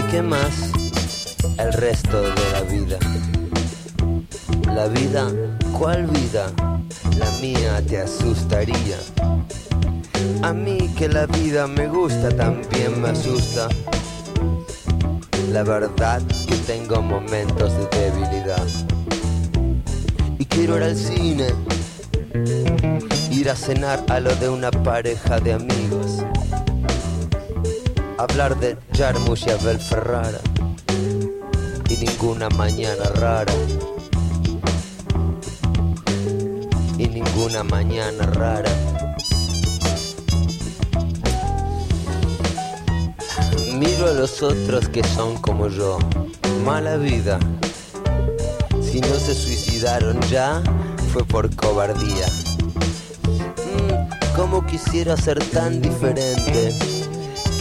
¿Y 0.00 0.02
qué 0.10 0.20
más? 0.20 0.72
El 1.58 1.72
resto 1.72 2.22
de 2.22 2.50
la 2.50 2.62
vida. 2.62 2.98
La 4.74 4.88
vida, 4.88 5.30
¿cuál 5.78 6.08
vida? 6.08 6.50
La 7.18 7.30
mía 7.40 7.80
te 7.86 7.98
asustaría. 7.98 8.98
A 10.42 10.52
mí 10.52 10.92
que 10.98 11.08
la 11.08 11.26
vida 11.26 11.68
me 11.68 11.86
gusta, 11.86 12.28
también 12.30 13.00
me 13.00 13.10
asusta. 13.10 13.68
La 15.52 15.62
verdad 15.62 16.20
que 16.48 16.56
tengo 16.66 17.00
momentos 17.00 17.72
de 17.74 18.10
debilidad. 18.10 18.66
Y 20.36 20.44
quiero 20.46 20.78
ir 20.78 20.82
al 20.82 20.96
cine, 20.96 21.46
ir 23.42 23.50
a 23.50 23.56
cenar 23.56 24.04
a 24.08 24.20
lo 24.20 24.32
de 24.36 24.48
una 24.48 24.70
pareja 24.70 25.40
de 25.40 25.52
amigos. 25.52 26.22
Hablar 28.16 28.56
de 28.60 28.76
Jarmusch 28.96 29.48
y 29.48 29.50
Abel 29.50 29.80
Ferrara. 29.80 30.38
Y 31.88 31.96
ninguna 31.96 32.48
mañana 32.50 33.02
rara. 33.16 33.52
Y 36.98 37.08
ninguna 37.08 37.64
mañana 37.64 38.26
rara. 38.26 38.70
Miro 43.74 44.08
a 44.08 44.12
los 44.12 44.40
otros 44.40 44.88
que 44.88 45.02
son 45.02 45.36
como 45.42 45.66
yo. 45.66 45.98
Mala 46.64 46.96
vida. 46.96 47.40
Si 48.80 49.00
no 49.00 49.18
se 49.18 49.34
suicidaron 49.34 50.20
ya, 50.30 50.62
fue 51.12 51.24
por 51.24 51.52
cobardía. 51.56 52.41
¿Cómo 54.52 54.66
quisiera 54.66 55.16
ser 55.16 55.42
tan 55.46 55.80
diferente? 55.80 56.76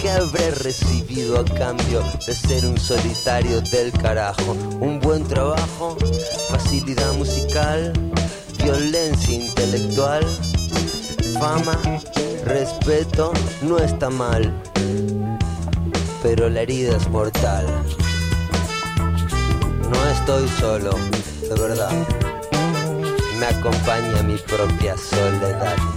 ¿Qué 0.02 0.12
habré 0.12 0.52
recibido 0.52 1.40
a 1.40 1.46
cambio 1.46 2.04
de 2.28 2.36
ser 2.36 2.66
un 2.66 2.78
solitario 2.78 3.62
del 3.62 3.94
carajo? 3.94 4.52
Un 4.82 5.00
buen 5.00 5.24
trabajo, 5.24 5.96
facilidad 6.50 7.14
musical, 7.14 7.94
violencia 8.62 9.36
intelectual, 9.36 10.26
fama, 11.40 11.80
respeto, 12.44 13.32
no 13.62 13.78
está 13.78 14.10
mal, 14.10 14.54
pero 16.22 16.50
la 16.50 16.64
herida 16.64 16.98
es 16.98 17.08
mortal. 17.08 17.68
No 19.90 20.10
estoy 20.10 20.46
solo, 20.60 20.92
de 21.42 21.56
verdad. 21.58 21.94
Me 23.40 23.46
acompaña 23.46 24.24
mi 24.24 24.36
propia 24.36 24.98
soledad. 24.98 25.91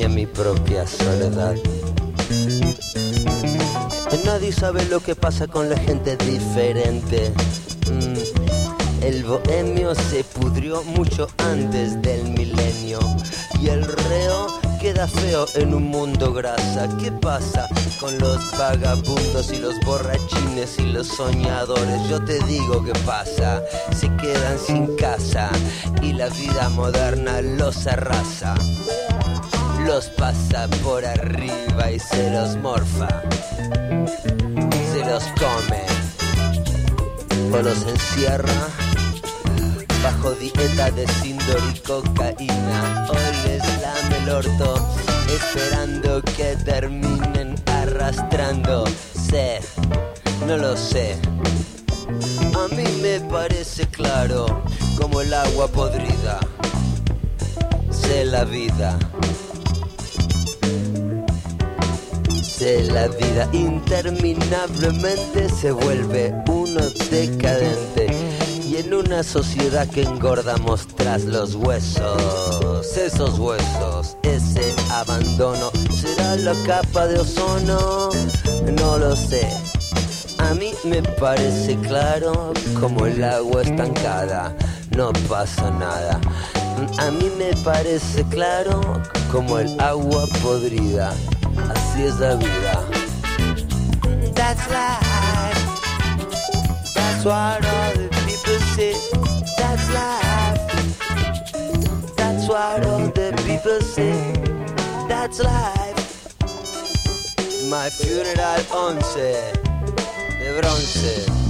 Acompaña 0.00 0.08
mi 0.08 0.26
propia 0.26 0.86
soledad. 0.86 1.54
Nadie 4.24 4.52
sabe 4.52 4.84
lo 4.86 5.00
que 5.00 5.14
pasa 5.14 5.46
con 5.46 5.68
la 5.68 5.76
gente 5.76 6.16
diferente. 6.16 7.32
Mm, 7.90 9.04
El 9.04 9.24
bohemio 9.24 9.94
se 9.94 10.24
pudrió 10.24 10.82
mucho 10.82 11.26
antes 11.38 12.00
del 12.02 12.22
milenio 12.30 13.00
y 13.60 13.68
el 13.68 13.82
reo 13.82 14.46
queda 14.80 15.06
feo 15.08 15.46
en 15.54 15.74
un 15.74 15.88
mundo 15.88 16.32
grasa. 16.32 16.88
¿Qué 17.02 17.10
pasa 17.10 17.66
con 17.98 18.18
los 18.18 18.38
vagabundos 18.58 19.52
y 19.52 19.56
los 19.58 19.74
borrachines 19.84 20.78
y 20.78 20.92
los 20.92 21.08
soñadores? 21.08 22.08
Yo 22.08 22.22
te 22.24 22.38
digo 22.44 22.84
qué 22.84 22.92
pasa. 23.06 23.62
Se 23.94 24.08
quedan 24.16 24.58
sin 24.58 24.96
casa 24.96 25.50
y 26.02 26.12
la 26.12 26.28
vida 26.28 26.68
moderna 26.70 27.40
los 27.42 27.86
arrasa. 27.86 28.54
Los 29.86 30.06
pasa 30.16 30.68
por 30.82 31.04
arriba 31.04 31.90
y 31.90 31.98
se 31.98 32.30
los 32.30 32.56
morfa. 32.56 33.08
Se 34.92 35.04
los 35.04 35.24
come 35.38 35.84
o 37.52 37.62
los 37.62 37.86
encierra 37.86 38.68
bajo 40.02 40.32
dieta 40.32 40.90
de 40.90 41.06
síndor 41.06 41.60
y 41.74 41.78
cocaína. 41.80 43.06
Hoy 43.10 43.16
les 43.46 43.62
lame 43.82 44.18
el 44.22 44.30
orto, 44.30 44.74
esperando 45.28 46.22
que 46.36 46.56
terminen 46.64 47.54
arrastrándose. 47.66 49.60
No 50.46 50.56
lo 50.56 50.76
sé. 50.76 51.16
A 52.54 52.68
mí 52.74 52.84
me 53.02 53.20
parece 53.20 53.86
claro 53.86 54.62
como 54.98 55.20
el 55.20 55.32
agua 55.32 55.68
podrida. 55.68 56.40
Sé 57.90 58.24
la 58.24 58.44
vida. 58.44 58.98
La 62.60 63.08
vida 63.08 63.48
interminablemente 63.54 65.48
se 65.48 65.70
vuelve 65.70 66.34
uno 66.46 66.82
decadente 67.10 68.08
y 68.68 68.76
en 68.76 68.92
una 68.92 69.22
sociedad 69.22 69.88
que 69.88 70.02
engordamos 70.02 70.86
tras 70.88 71.24
los 71.24 71.54
huesos, 71.54 72.98
esos 72.98 73.38
huesos, 73.38 74.18
ese 74.24 74.74
abandono, 74.90 75.70
¿será 75.90 76.36
la 76.36 76.52
capa 76.66 77.06
de 77.06 77.20
ozono? 77.20 78.10
No 78.78 78.98
lo 78.98 79.16
sé. 79.16 79.48
A 80.36 80.52
mí 80.52 80.72
me 80.84 81.02
parece 81.02 81.76
claro 81.76 82.52
como 82.78 83.06
el 83.06 83.24
agua 83.24 83.62
estancada, 83.62 84.54
no 84.94 85.14
pasa 85.30 85.70
nada. 85.70 86.20
A 86.98 87.10
mí 87.10 87.30
me 87.38 87.56
parece 87.62 88.22
claro 88.24 89.00
como 89.32 89.58
el 89.58 89.80
agua 89.80 90.26
podrida, 90.42 91.14
así 92.00 92.06
es 92.06 92.18
la 92.20 92.34
vida. 92.36 92.84
That's 94.34 94.68
life. 94.70 95.58
That's 96.94 97.24
what 97.24 97.64
all 97.64 97.94
the 97.94 98.08
people 98.26 98.60
say. 98.74 98.94
That's 99.58 99.88
life. 99.92 100.96
That's 102.16 102.48
what 102.48 102.86
all 102.86 103.08
the 103.08 103.32
people 103.46 103.80
say. 103.80 104.32
That's 105.08 105.38
life. 105.40 106.34
My 107.68 107.90
funeral 107.90 108.58
11 108.72 109.52
de 110.38 110.60
bronce. 110.60 111.49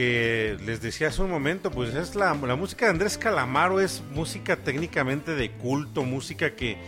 Porque 0.00 0.56
les 0.64 0.80
decía 0.80 1.08
hace 1.08 1.20
un 1.20 1.30
momento, 1.30 1.70
pues 1.70 1.94
es 1.94 2.14
la, 2.14 2.32
la 2.32 2.56
música 2.56 2.86
de 2.86 2.92
Andrés 2.92 3.18
Calamaro, 3.18 3.80
es 3.80 4.02
música 4.14 4.56
técnicamente 4.56 5.34
de 5.34 5.50
culto, 5.50 6.04
música 6.04 6.54
que, 6.56 6.78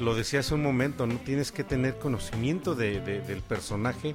lo 0.00 0.14
decía 0.14 0.40
hace 0.40 0.54
un 0.54 0.62
momento, 0.62 1.06
no 1.06 1.16
tienes 1.18 1.52
que 1.52 1.62
tener 1.62 1.98
conocimiento 1.98 2.74
de, 2.74 3.00
de- 3.00 3.20
del 3.20 3.42
personaje, 3.42 4.14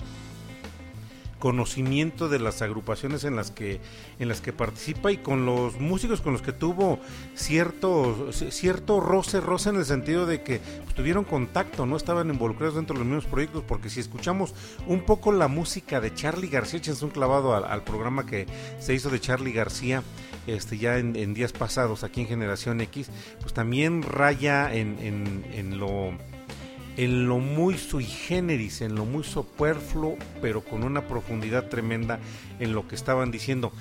conocimiento 1.40 2.30
de 2.30 2.40
las 2.40 2.62
agrupaciones 2.62 3.24
en 3.24 3.36
las 3.36 3.50
que 3.50 3.80
en 4.20 4.28
las 4.28 4.42
que 4.42 4.54
participa 4.54 5.12
y 5.12 5.18
con 5.18 5.46
los 5.46 5.80
músicos 5.80 6.22
con 6.22 6.34
los 6.34 6.42
que 6.42 6.52
tuvo 6.52 7.00
cierto 7.34 8.32
cierto 8.32 9.00
roce 9.00 9.40
roce 9.40 9.70
en 9.70 9.78
el 9.78 9.86
sentido 9.86 10.26
de 10.26 10.44
que 10.44 10.60
pues, 10.84 10.96
tuvieron 10.96 11.24
contacto 11.24 11.86
no 11.86 11.96
estaban 11.98 12.30
involucrados 12.30 12.76
dentro 12.76 12.94
de 12.94 13.00
los 13.00 13.08
mismos 13.08 13.26
proyectos 13.26 13.64
porque 13.68 13.90
si 13.90 14.00
escuchamos 14.00 14.54
un 14.86 15.02
poco 15.02 15.32
la 15.32 15.48
música 15.48 16.02
de 16.02 16.14
Charlie 16.14 16.50
García 16.50 16.80
échense 16.80 17.06
un 17.06 17.12
clavado 17.12 17.56
al, 17.56 17.64
al 17.64 17.84
programa 17.84 18.26
que 18.26 18.46
se 18.80 18.94
hizo 18.94 19.10
de 19.10 19.20
Charlie 19.20 19.54
García 19.54 20.04
este 20.46 20.78
ya 20.78 20.98
en, 20.98 21.16
en 21.16 21.34
días 21.34 21.54
pasados 21.54 22.04
aquí 22.04 22.22
en 22.22 22.28
Generación 22.28 22.82
X 22.82 23.10
pues 23.40 23.54
también 23.54 24.04
raya 24.04 24.74
en, 24.74 25.00
en, 25.00 25.46
en 25.54 25.80
lo 25.80 26.14
en 27.00 27.30
lo 27.30 27.40
muy 27.40 27.78
sui 27.78 28.04
generis, 28.04 28.82
en 28.82 28.96
lo 28.96 29.06
muy 29.06 29.24
superfluo, 29.24 30.18
pero 30.42 30.66
con 30.66 30.84
una 30.84 31.08
profundidad 31.08 31.70
tremenda 31.70 32.20
en 32.60 32.74
lo 32.74 32.90
que 32.90 32.96
estaban 32.96 33.32
diciendo. 33.32 33.72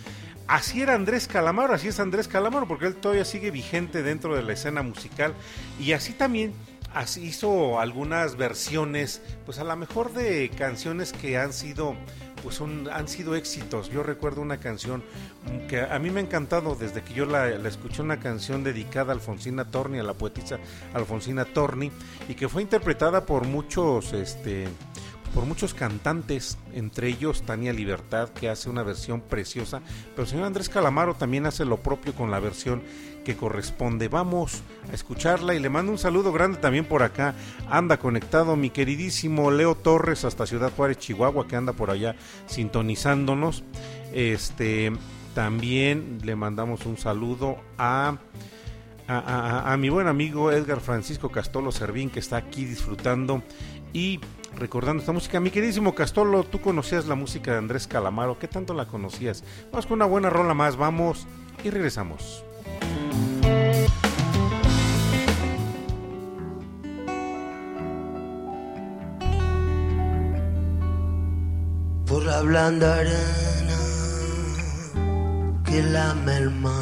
Así 0.47 0.83
era 0.83 0.95
Andrés 0.95 1.27
Calamaro, 1.27 1.75
así 1.75 1.89
es 1.89 1.99
Andrés 1.99 2.29
Calamaro, 2.29 2.69
porque 2.69 2.87
él 2.87 2.95
todavía 2.95 3.25
sigue 3.25 3.51
vigente 3.51 4.05
dentro 4.05 4.37
de 4.37 4.45
la 4.45 4.53
escena 4.53 4.83
musical 4.83 5.35
y 5.81 5.93
así 5.93 6.12
también 6.12 6.53
así 6.95 7.25
hizo 7.25 7.81
algunas 7.81 8.37
versiones, 8.37 9.21
pues 9.45 9.59
a 9.59 9.64
lo 9.64 9.75
mejor 9.75 10.12
de 10.12 10.49
canciones 10.51 11.12
que 11.12 11.39
han 11.39 11.53
sido 11.53 11.97
pues 12.43 12.57
son, 12.57 12.89
han 12.91 13.09
sido 13.09 13.34
éxitos. 13.34 13.91
Yo 13.91 14.03
recuerdo 14.03 14.41
una 14.41 14.59
canción 14.59 15.03
que 15.68 15.80
a 15.80 15.99
mí 15.99 16.11
me 16.11 16.20
ha 16.20 16.22
encantado 16.22 16.74
desde 16.74 17.03
que 17.03 17.14
yo 17.14 17.26
la, 17.26 17.49
escuché, 17.49 18.03
una 18.03 18.20
canción 18.20 18.64
dedicada 18.64 19.12
a 19.12 19.14
Alfonsina 19.14 19.70
Torni, 19.70 19.99
a 19.99 20.03
la 20.03 20.14
poetisa 20.14 20.59
Alfonsina 20.95 21.45
Torni, 21.45 21.91
y 22.28 22.34
que 22.34 22.49
fue 22.49 22.62
interpretada 22.62 23.26
por 23.26 23.47
muchos, 23.47 24.12
este, 24.12 24.68
por 25.35 25.45
muchos 25.45 25.74
cantantes, 25.74 26.59
entre 26.72 27.09
ellos 27.09 27.43
Tania 27.43 27.72
Libertad, 27.72 28.29
que 28.31 28.49
hace 28.49 28.70
una 28.70 28.83
versión 28.83 29.20
preciosa, 29.20 29.81
pero 30.11 30.22
el 30.22 30.29
señor 30.29 30.47
Andrés 30.47 30.68
Calamaro 30.68 31.14
también 31.14 31.47
hace 31.47 31.64
lo 31.64 31.79
propio 31.79 32.14
con 32.14 32.31
la 32.31 32.41
versión 32.41 32.83
que 33.24 33.37
corresponde. 33.37 34.09
Vamos 34.09 34.62
a 34.91 34.95
escucharla 34.95 35.55
y 35.55 35.59
le 35.59 35.68
mando 35.68 35.93
un 35.93 35.99
saludo 35.99 36.33
grande 36.33 36.59
también 36.59 36.85
por 36.85 37.03
acá. 37.03 37.35
Anda 37.68 37.99
conectado 37.99 38.57
mi 38.57 38.70
queridísimo 38.70 39.51
Leo 39.51 39.74
Torres 39.74 40.24
hasta 40.24 40.47
Ciudad 40.47 40.72
Juárez, 40.74 40.99
Chihuahua, 40.99 41.47
que 41.47 41.57
anda 41.57 41.72
por 41.72 41.91
allá 41.91 42.16
sintonizándonos. 42.47 43.64
Este 44.12 44.93
también 45.35 46.20
le 46.24 46.37
mandamos 46.37 46.87
un 46.87 46.97
saludo 46.97 47.59
a 47.76 48.16
a, 49.09 49.72
a, 49.72 49.76
mi 49.79 49.89
buen 49.89 50.07
amigo 50.07 50.53
Edgar 50.53 50.81
Francisco 50.81 51.31
Castolo 51.31 51.72
Servín 51.72 52.11
que 52.11 52.20
está 52.20 52.37
aquí 52.37 52.66
disfrutando 52.66 53.43
y 53.95 54.20
recordando 54.57 55.01
esta 55.01 55.13
música. 55.13 55.41
Mi 55.41 55.51
queridísimo 55.51 55.95
Castolo, 55.95 56.45
tú 56.45 56.61
conocías 56.61 57.07
la 57.07 57.15
música 57.15 57.53
de 57.53 57.59
Andrés 57.59 57.87
Calamaro, 57.87 58.39
¿qué 58.39 58.49
tanto 58.49 58.75
la 58.75 58.87
conocías? 58.87 59.45
Vamos 59.71 59.87
con 59.87 59.97
una 59.97 60.07
buena 60.07 60.31
rola 60.31 60.55
más, 60.55 60.77
vamos 60.77 61.27
y 61.65 61.71
regresamos. 61.71 62.45
Por 72.07 72.25
la 72.25 72.41
blanda 72.41 72.95
arena 73.01 73.79
que 75.65 75.83
lame 75.83 76.37
el 76.39 76.51
mar, 76.51 76.73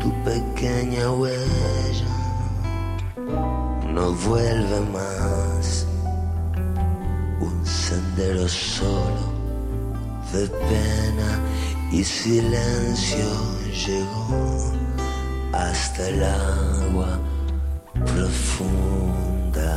tu 0.00 0.12
pequeña 0.24 1.10
huella 1.12 2.08
no 3.98 4.12
vuelve 4.12 4.80
más. 4.92 5.86
Un 7.40 7.66
sendero 7.66 8.48
solo 8.48 9.24
de 10.32 10.46
pena 10.70 11.30
y 11.90 12.04
silencio 12.04 13.30
llegó 13.86 14.72
hasta 15.52 16.08
el 16.08 16.22
agua 16.22 17.18
profunda. 18.10 19.74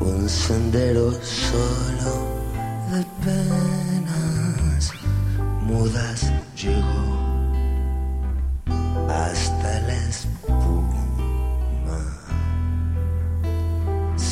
Un 0.00 0.28
sendero 0.28 1.12
solo 1.24 2.12
de 2.92 3.02
penas 3.24 4.92
mudas 5.62 6.20
llegó 6.56 7.08
hasta 9.08 9.80
la 9.88 9.94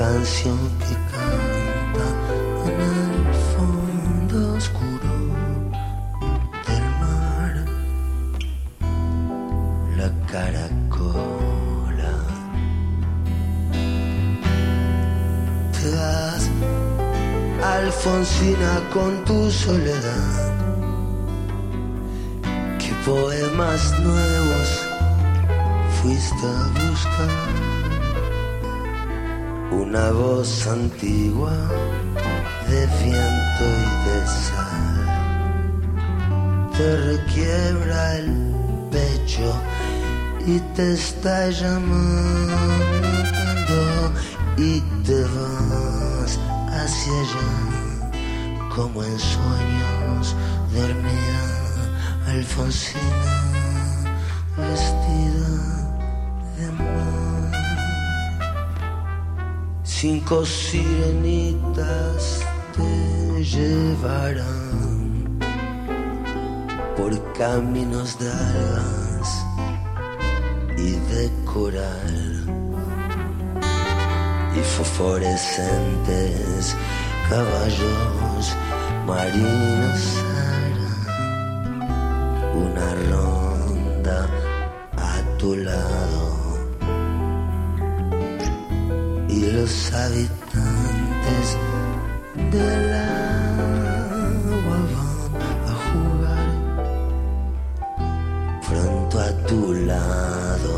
Canción 0.00 0.58
que 0.78 0.94
canta 1.12 2.06
en 2.70 2.78
el 2.96 3.34
fondo 3.50 4.54
oscuro 4.56 5.12
del 6.66 6.86
mar. 7.02 7.54
La 9.98 10.08
caracola. 10.32 12.14
Te 15.76 15.90
das 15.90 16.48
Alfonsina 17.62 18.72
con 18.94 19.22
tu 19.26 19.50
soledad. 19.50 20.34
¿Qué 22.80 22.92
poemas 23.04 23.82
nuevos 24.00 24.68
fuiste 25.98 26.46
a 26.46 26.64
buscar? 26.78 27.79
Una 29.70 30.10
voz 30.10 30.66
antigua 30.66 31.52
de 32.68 32.86
viento 33.02 33.64
y 33.86 33.90
de 34.06 34.18
sal. 34.26 34.96
Te 36.76 36.96
requiebra 36.96 38.16
el 38.16 38.30
pecho 38.90 39.54
y 40.46 40.58
te 40.74 40.94
está 40.94 41.50
llamando 41.50 42.50
y 44.56 44.80
te 45.04 45.22
vas 45.22 46.38
hacia 46.68 47.12
allá 47.20 47.50
como 48.74 49.02
en 49.04 49.18
sueños 49.18 50.34
dormida 50.72 51.44
Alfonsina 52.28 53.36
vestida 54.56 55.49
Cinco 60.00 60.46
sirenitas 60.46 62.40
te 62.74 63.44
llevarán 63.44 65.38
por 66.96 67.12
caminos 67.34 68.18
de 68.18 68.32
algas 68.32 69.44
y 70.78 70.92
de 71.12 71.30
coral 71.44 72.46
y 74.56 74.60
fosforescentes 74.60 76.74
caballos 77.28 78.56
marinos 79.06 80.16
harán 80.32 81.04
una 82.54 82.94
ronda 83.10 83.39
del 92.50 92.92
agua 92.94 93.76
van 94.66 94.86
a 95.70 95.74
jugar 95.86 96.48
pronto 98.68 99.20
a 99.20 99.30
tu 99.46 99.74
lado. 99.90 100.76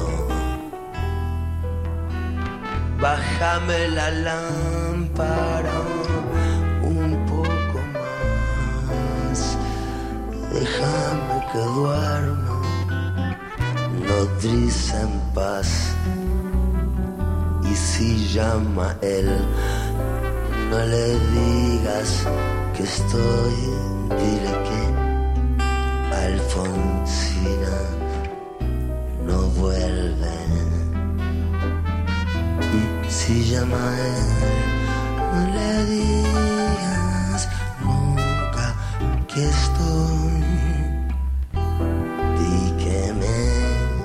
Bájame 3.01 3.89
la 3.89 4.11
lámpara 4.11 5.77
un 6.83 7.11
poco 7.27 7.79
más. 7.97 9.57
Déjame 10.53 11.37
que 11.53 11.59
duerma, 11.59 12.61
nodriza 14.07 15.01
en 15.01 15.15
paz. 15.35 15.69
Y 17.71 17.75
si 17.75 18.29
llama 18.29 18.97
él, 19.01 19.31
no 20.73 20.79
le 20.87 21.07
digas 21.37 22.11
que 22.75 22.83
estoy, 22.83 23.57
dile 24.21 24.53
que 24.69 24.83
Alfonsina 26.25 27.79
no 29.27 29.39
vuelve. 29.61 30.37
Y 32.79 33.11
si 33.11 33.35
llama 33.51 33.85
él, 34.13 34.29
no 35.33 35.41
le 35.57 35.73
digas 35.95 37.41
nunca 37.85 38.67
que 39.29 39.43
estoy. 39.57 40.43
Di 42.39 42.57
que 42.83 43.01
me 43.21 43.35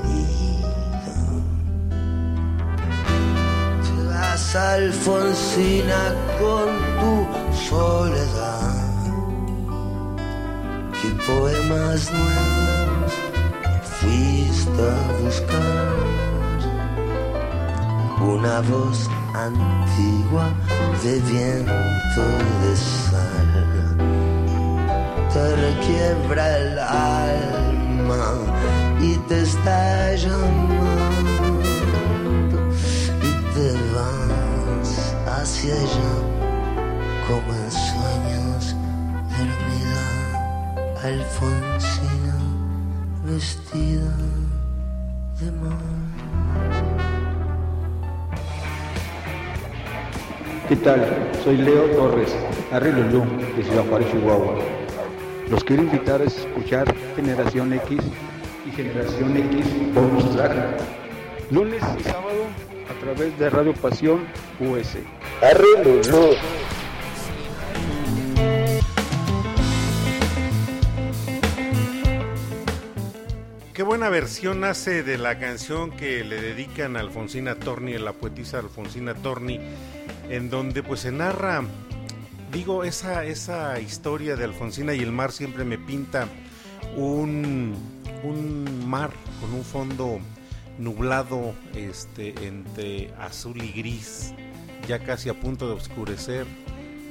he 0.07 0.19
ido. 0.57 1.17
Alfonsina, 4.55 6.01
con 6.39 6.67
tu 6.99 7.13
soledad. 7.55 8.75
¿Qué 10.99 11.09
poemas 11.25 12.11
nuevos 12.11 13.13
fuiste 13.83 14.81
a 14.81 15.23
buscar? 15.23 15.97
Una 18.21 18.61
voz 18.61 19.09
antigua 19.33 20.49
de 21.03 21.19
viento 21.21 22.23
de 22.61 22.75
sal 22.75 23.57
te 25.33 25.55
requiebra 25.55 26.57
el 26.57 26.79
alma 26.79 28.23
y 28.99 29.17
te 29.27 29.41
está 29.43 30.15
como 37.25 37.53
en 37.53 37.71
sueños 37.71 38.75
dormida 39.31 40.97
Alfonsina 41.01 42.35
vestida 43.23 44.11
de 45.39 45.51
mar. 45.51 45.77
¿Qué 50.67 50.75
tal? 50.75 51.31
Soy 51.45 51.57
Leo 51.57 51.85
Torres, 51.95 52.35
Arrilulú, 52.73 53.23
de 53.55 53.63
Ciudad 53.63 53.85
Juárez, 53.87 54.11
Chihuahua. 54.11 54.55
Los 55.49 55.63
quiero 55.63 55.83
invitar 55.83 56.19
a 56.19 56.25
escuchar 56.25 56.93
Generación 57.15 57.71
X 57.71 57.99
y 58.67 58.71
Generación 58.71 59.37
X 59.37 59.93
Bonus 59.93 60.29
Track. 60.35 60.81
Lunes 61.51 61.81
y 61.97 62.03
sábado 62.03 62.43
a 62.91 62.99
través 62.99 63.39
de 63.39 63.49
Radio 63.49 63.73
Pasión 63.75 64.25
US. 64.59 64.97
Arrilulú. 65.41 66.33
Qué 73.71 73.83
buena 73.83 74.09
versión 74.09 74.63
hace 74.63 75.03
de 75.03 75.19
la 75.19 75.37
canción 75.37 75.91
que 75.91 76.23
le 76.23 76.41
dedican 76.41 76.97
a 76.97 77.01
Alfonsina 77.01 77.53
Torni, 77.53 77.95
la 77.99 78.13
poetisa 78.13 78.57
Alfonsina 78.57 79.13
Torni, 79.13 79.59
en 80.29 80.49
donde 80.49 80.81
pues 80.81 81.01
se 81.01 81.11
narra, 81.11 81.63
digo, 82.51 82.83
esa, 82.83 83.23
esa 83.23 83.79
historia 83.79 84.35
de 84.35 84.45
Alfonsina 84.45 84.95
y 84.95 85.01
el 85.01 85.11
mar 85.11 85.31
siempre 85.31 85.63
me 85.63 85.77
pinta 85.77 86.27
un, 86.95 87.75
un 88.23 88.89
mar 88.89 89.11
con 89.39 89.53
un 89.53 89.63
fondo 89.63 90.19
nublado 90.79 91.53
este, 91.75 92.33
entre 92.47 93.13
azul 93.19 93.61
y 93.61 93.71
gris, 93.71 94.33
ya 94.87 94.99
casi 94.99 95.29
a 95.29 95.39
punto 95.39 95.67
de 95.67 95.73
oscurecer, 95.73 96.45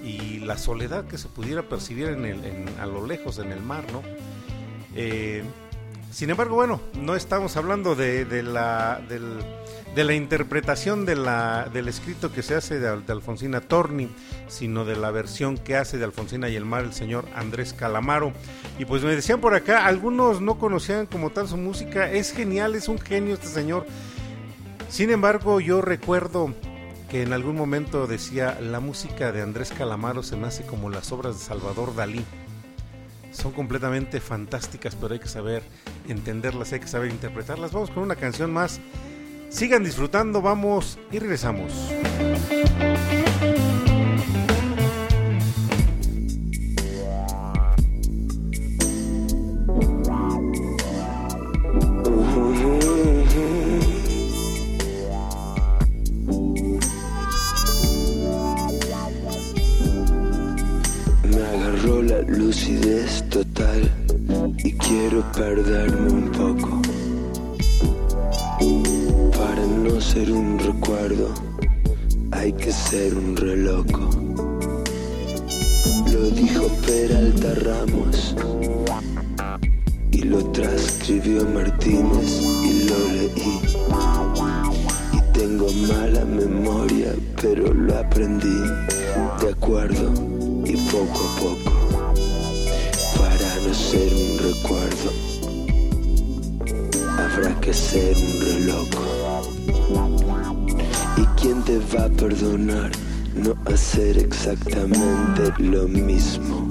y 0.06 0.38
la 0.40 0.56
soledad 0.56 1.06
que 1.06 1.18
se 1.18 1.28
pudiera 1.28 1.62
percibir 1.62 2.08
en 2.08 2.24
el, 2.24 2.44
en, 2.44 2.68
a 2.80 2.86
lo 2.86 3.06
lejos 3.06 3.38
en 3.38 3.50
el 3.50 3.60
mar, 3.60 3.84
¿no? 3.92 4.02
Eh, 4.94 5.42
sin 6.12 6.30
embargo, 6.30 6.54
bueno, 6.54 6.80
no 6.94 7.16
estamos 7.16 7.56
hablando 7.56 7.94
de, 7.94 8.24
de 8.24 8.42
la, 8.42 9.02
de 9.08 10.04
la 10.04 10.14
interpretación 10.14 11.04
de 11.04 11.16
la, 11.16 11.68
del 11.70 11.88
escrito 11.88 12.32
que 12.32 12.42
se 12.42 12.54
hace 12.54 12.78
de, 12.78 13.00
de, 13.02 13.12
Alfonsina 13.12 13.60
Torni, 13.60 14.08
sino 14.48 14.84
de 14.86 14.96
la 14.96 15.10
versión 15.10 15.58
que 15.58 15.76
hace 15.76 15.98
de 15.98 16.04
Alfonsina 16.04 16.48
y 16.48 16.56
el 16.56 16.64
mar 16.64 16.84
el 16.84 16.94
señor 16.94 17.26
Andrés 17.34 17.74
Calamaro. 17.74 18.32
Y 18.78 18.86
pues 18.86 19.02
me 19.02 19.14
decían 19.14 19.40
por 19.40 19.54
acá, 19.54 19.84
algunos 19.84 20.40
no 20.40 20.58
conocían 20.58 21.04
como 21.06 21.30
tal 21.30 21.48
su 21.48 21.58
música, 21.58 22.10
es 22.10 22.32
genial, 22.32 22.74
es 22.76 22.88
un 22.88 22.98
genio 22.98 23.34
este 23.34 23.48
señor. 23.48 23.84
Sin 24.88 25.10
embargo, 25.10 25.60
yo 25.60 25.82
recuerdo 25.82 26.54
que 27.10 27.22
en 27.22 27.32
algún 27.32 27.56
momento 27.56 28.06
decía, 28.06 28.58
la 28.60 28.80
música 28.80 29.32
de 29.32 29.42
Andrés 29.42 29.72
Calamaro 29.76 30.22
se 30.22 30.36
me 30.36 30.46
hace 30.46 30.64
como 30.64 30.90
las 30.90 31.12
obras 31.12 31.38
de 31.38 31.44
Salvador 31.44 31.94
Dalí 31.94 32.24
son 33.36 33.52
completamente 33.52 34.20
fantásticas, 34.20 34.96
pero 34.96 35.12
hay 35.12 35.20
que 35.20 35.28
saber 35.28 35.62
entenderlas, 36.08 36.72
hay 36.72 36.80
que 36.80 36.88
saber 36.88 37.10
interpretarlas. 37.10 37.72
Vamos 37.72 37.90
con 37.90 38.02
una 38.02 38.16
canción 38.16 38.52
más. 38.52 38.80
Sigan 39.50 39.84
disfrutando, 39.84 40.40
vamos 40.42 40.98
y 41.12 41.18
regresamos. 41.18 41.72
Lucidez 62.46 63.28
total 63.28 63.90
y 64.58 64.72
quiero 64.74 65.20
perderme 65.32 66.12
un 66.12 66.30
poco 66.30 66.80
para 69.36 69.66
no 69.66 70.00
ser 70.00 70.30
un 70.30 70.56
recuerdo 70.56 71.34
hay 72.30 72.52
que 72.52 72.70
ser 72.70 73.16
un 73.16 73.36
reloco. 73.36 74.10
Lo 76.12 76.30
dijo 76.30 76.68
Peralta 76.86 77.52
Ramos 77.64 78.36
y 80.12 80.22
lo 80.22 80.38
transcribió 80.52 81.44
Martínez 81.46 82.30
y 82.64 82.88
lo 82.88 82.98
leí. 83.16 83.60
Y 85.14 85.32
tengo 85.32 85.66
mala 85.88 86.24
memoria 86.24 87.12
pero 87.42 87.74
lo 87.74 87.98
aprendí 87.98 88.60
de 89.40 89.50
acuerdo 89.50 90.12
y 90.64 90.76
poco 90.76 91.20
a 91.28 91.40
poco 91.40 91.75
ser 93.74 94.12
un 94.14 94.38
recuerdo, 94.38 95.12
habrá 97.18 97.60
que 97.60 97.72
ser 97.72 98.16
un 98.16 98.40
reloj. 98.40 98.88
¿Y 101.16 101.24
quién 101.40 101.62
te 101.64 101.78
va 101.78 102.04
a 102.04 102.08
perdonar 102.08 102.90
no 103.34 103.54
hacer 103.66 104.18
exactamente 104.18 105.52
lo 105.58 105.88
mismo? 105.88 106.68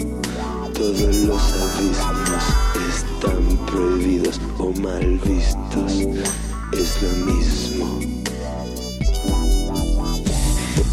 Todos 0.73 1.15
los 1.15 1.53
abismos 1.53 2.43
están 2.89 3.57
prohibidos 3.65 4.39
o 4.57 4.71
mal 4.79 5.19
vistos, 5.25 5.93
es 6.73 7.01
lo 7.01 7.25
mismo. 7.25 7.99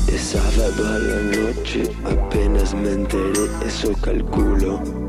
Es 0.08 0.20
sábado 0.20 0.86
a 0.86 0.98
la 0.98 1.20
noche, 1.36 1.82
apenas 2.04 2.74
me 2.74 2.92
enteré, 2.92 3.48
eso 3.66 3.92
calculo. 4.00 5.01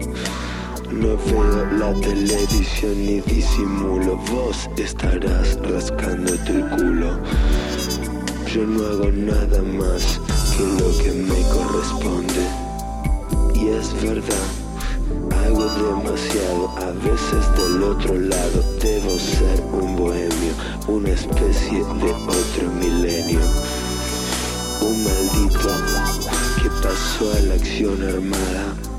No 0.94 1.18
veo 1.18 1.66
la 1.80 1.92
televisión 2.02 2.96
ni 3.04 3.20
disimulo, 3.22 4.16
vos 4.32 4.70
estarás 4.78 5.58
rascándote 5.64 6.52
el 6.52 6.70
culo. 6.70 7.20
Yo 8.54 8.64
no 8.68 8.86
hago 8.86 9.12
nada 9.12 9.62
más 9.64 10.22
que 10.56 10.64
lo 10.64 11.04
que 11.04 11.12
me 11.12 11.42
corresponde. 11.50 12.46
Y 13.56 13.70
es 13.70 13.92
verdad, 14.04 14.48
hago 15.44 15.66
demasiado, 15.82 16.70
a 16.78 16.92
veces 16.92 17.44
del 17.58 17.84
otro 17.84 18.14
lado 18.20 18.64
debo 18.80 19.18
ser 19.18 19.64
un 19.72 19.96
bohemio, 19.96 20.54
una 20.88 21.10
especie 21.10 21.80
de 21.80 22.12
otro 22.12 22.70
milenio. 22.80 23.42
Un 24.82 25.04
maldito 25.04 25.70
que 26.62 26.70
pasó 26.88 27.34
a 27.36 27.40
la 27.48 27.56
acción 27.56 28.04
armada 28.04 28.93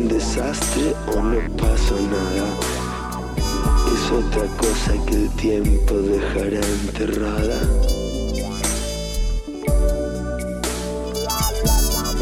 un 0.00 0.08
desastre 0.08 0.94
o 1.14 1.22
no 1.22 1.56
pasó 1.56 1.96
nada. 2.00 2.46
Es 3.92 4.10
otra 4.10 4.46
cosa 4.56 4.92
que 5.06 5.14
el 5.14 5.30
tiempo 5.30 5.94
dejará 5.94 6.60
enterrada. 6.84 7.60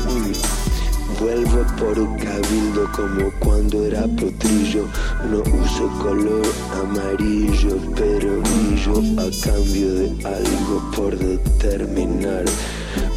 Mm. 0.09 1.21
Vuelvo 1.21 1.65
por 1.79 1.97
cabildo 2.25 2.91
como 2.97 3.31
cuando 3.41 3.85
era 3.85 4.03
potrillo. 4.03 4.87
No 5.31 5.39
uso 5.41 5.89
color 6.03 6.47
amarillo, 6.83 7.77
pero 7.95 8.41
brillo 8.41 8.99
a 9.21 9.29
cambio 9.45 9.95
de 9.95 10.09
algo 10.27 10.91
por 10.97 11.17
determinar. 11.17 12.45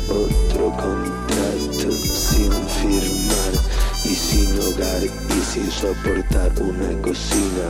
Otro 0.09 0.71
contrato 0.77 1.91
sin 1.91 2.51
firmar 2.51 3.20
sin 4.31 4.57
hogar 4.59 5.03
y 5.03 5.41
sin 5.41 5.69
soportar 5.69 6.51
una 6.61 7.01
cocina. 7.01 7.65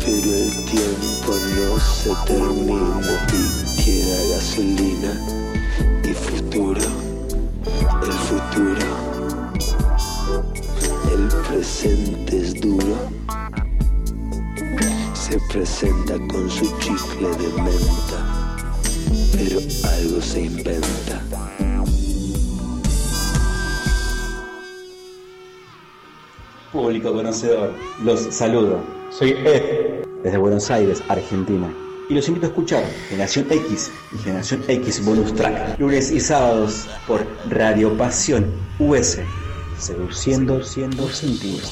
Pero 0.00 0.30
el 0.42 0.50
tiempo 0.64 1.32
no 1.56 1.78
se 1.78 2.10
termina 2.26 3.26
y 3.32 3.84
queda 3.84 4.18
gasolina 4.32 5.12
y 6.02 6.12
futuro, 6.14 6.88
el 8.02 8.12
futuro. 8.28 8.86
El 11.12 11.28
presente 11.48 12.38
es 12.38 12.60
duro, 12.60 12.96
se 15.14 15.38
presenta 15.50 16.14
con 16.28 16.50
su 16.50 16.64
chicle 16.78 17.28
de 17.28 17.62
menta 17.62 18.36
pero 19.32 19.60
algo 19.90 20.22
se 20.22 20.42
inventa. 20.42 21.65
Público 26.76 27.10
conocedor, 27.10 27.72
los 28.04 28.20
saludo. 28.20 28.84
Soy 29.10 29.30
Ed, 29.30 30.04
desde 30.22 30.36
Buenos 30.36 30.70
Aires, 30.70 31.02
Argentina. 31.08 31.72
Y 32.10 32.14
los 32.14 32.28
invito 32.28 32.44
a 32.46 32.50
escuchar 32.50 32.84
Generación 33.08 33.46
X 33.50 33.90
y 34.12 34.18
Generación 34.18 34.62
X 34.68 35.02
Bonus 35.02 35.34
Track, 35.34 35.80
lunes 35.80 36.12
y 36.12 36.20
sábados 36.20 36.86
por 37.06 37.26
Radio 37.48 37.96
Pasión 37.96 38.52
US, 38.78 39.20
seduciendo 39.78 40.62
siendo 40.62 41.08
sentido. 41.08 41.66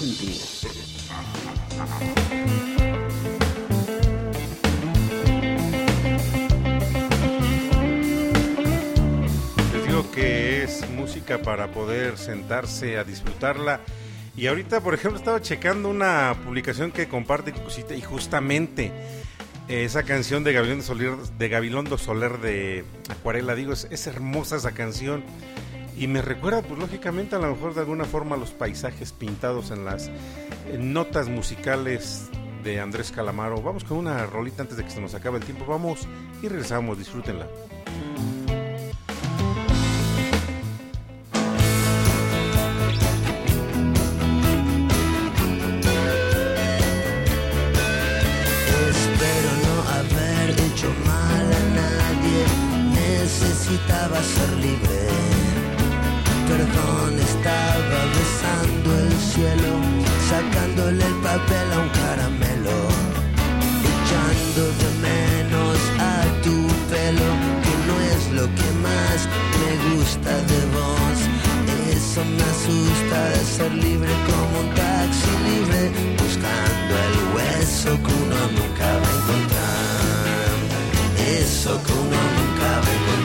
Les 9.74 9.86
digo 9.86 10.10
que 10.12 10.62
es 10.62 10.88
música 10.88 11.42
para 11.42 11.70
poder 11.70 12.16
sentarse 12.16 12.96
a 12.96 13.04
disfrutarla. 13.04 13.80
Y 14.36 14.46
ahorita, 14.48 14.80
por 14.80 14.94
ejemplo, 14.94 15.18
estaba 15.18 15.40
checando 15.40 15.88
una 15.88 16.36
publicación 16.44 16.90
que 16.90 17.08
comparte 17.08 17.54
y 17.96 18.00
justamente 18.00 18.92
esa 19.68 20.02
canción 20.02 20.44
de 20.44 20.52
Gabilondo 20.52 20.82
Soler 20.82 21.16
de, 21.38 21.98
Soler 21.98 22.38
de 22.38 22.84
Acuarela, 23.10 23.54
digo, 23.54 23.72
es, 23.72 23.86
es 23.90 24.06
hermosa 24.06 24.56
esa 24.56 24.72
canción. 24.72 25.24
Y 25.96 26.08
me 26.08 26.22
recuerda, 26.22 26.62
pues 26.62 26.80
lógicamente, 26.80 27.36
a 27.36 27.38
lo 27.38 27.54
mejor 27.54 27.74
de 27.74 27.80
alguna 27.80 28.04
forma 28.04 28.36
los 28.36 28.50
paisajes 28.50 29.12
pintados 29.12 29.70
en 29.70 29.84
las 29.84 30.10
notas 30.76 31.28
musicales 31.28 32.28
de 32.64 32.80
Andrés 32.80 33.12
Calamaro. 33.12 33.62
Vamos 33.62 33.84
con 33.84 33.98
una 33.98 34.26
rolita 34.26 34.62
antes 34.62 34.76
de 34.76 34.84
que 34.84 34.90
se 34.90 35.00
nos 35.00 35.14
acabe 35.14 35.38
el 35.38 35.44
tiempo. 35.44 35.64
Vamos 35.66 36.08
y 36.42 36.48
regresamos, 36.48 36.98
disfrútenla. 36.98 37.46
Ser 54.24 54.50
libre. 54.56 54.98
Perdón, 56.48 57.18
estaba 57.30 58.00
besando 58.16 58.88
el 59.04 59.12
cielo, 59.32 59.70
sacándole 60.30 61.04
el 61.04 61.16
papel 61.28 61.66
a 61.72 61.78
un 61.84 61.90
caramelo, 62.00 62.78
echando 63.92 64.62
de 64.80 64.88
menos 65.08 65.78
a 65.98 66.14
tu 66.44 66.56
pelo, 66.90 67.28
que 67.64 67.74
no 67.88 67.94
es 68.12 68.22
lo 68.38 68.46
que 68.58 68.68
más 68.86 69.18
me 69.60 69.72
gusta 69.88 70.32
de 70.52 70.60
vos. 70.76 71.16
Eso 71.96 72.20
me 72.24 72.44
asusta 72.54 73.18
de 73.34 73.42
ser 73.56 73.72
libre 73.72 74.12
como 74.28 74.54
un 74.60 74.68
taxi 74.74 75.32
libre, 75.50 75.80
buscando 76.22 76.92
el 77.06 77.16
hueso 77.34 77.90
que 78.04 78.12
uno 78.24 78.40
nunca 78.58 78.86
va 79.00 79.08
a 79.08 79.16
encontrar. 79.18 80.54
Eso 81.42 81.70
que 81.84 81.92
uno 81.92 82.20
nunca 82.38 82.68
va 82.82 82.88
a 82.88 82.94
encontrar. 82.98 83.23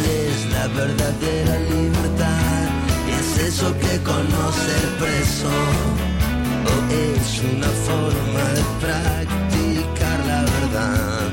¿Cuál 0.00 0.12
es 0.12 0.46
la 0.52 0.66
verdadera 0.68 1.58
libertad? 1.68 2.68
¿Es 3.18 3.48
eso 3.48 3.76
que 3.78 4.02
conoce 4.02 4.70
el 4.82 4.88
preso? 4.98 5.50
¿O 6.70 6.74
es 6.90 7.42
una 7.52 7.68
forma 7.86 8.44
de 8.56 8.62
practicar 8.80 10.18
la 10.26 10.40
verdad 10.42 11.28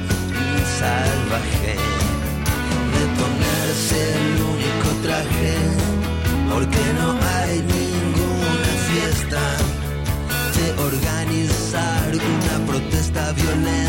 salvaje? 0.80 1.76
De 2.96 3.04
ponerse 3.20 3.98
el 4.16 4.42
único 4.54 4.90
traje, 5.04 5.56
porque 6.52 6.84
no 7.00 7.10
hay 7.36 7.62
ninguna 7.62 8.72
fiesta. 8.90 9.44
De 10.58 10.68
organizar 10.84 12.12
una 12.16 12.66
protesta 12.66 13.32
violenta 13.32 13.87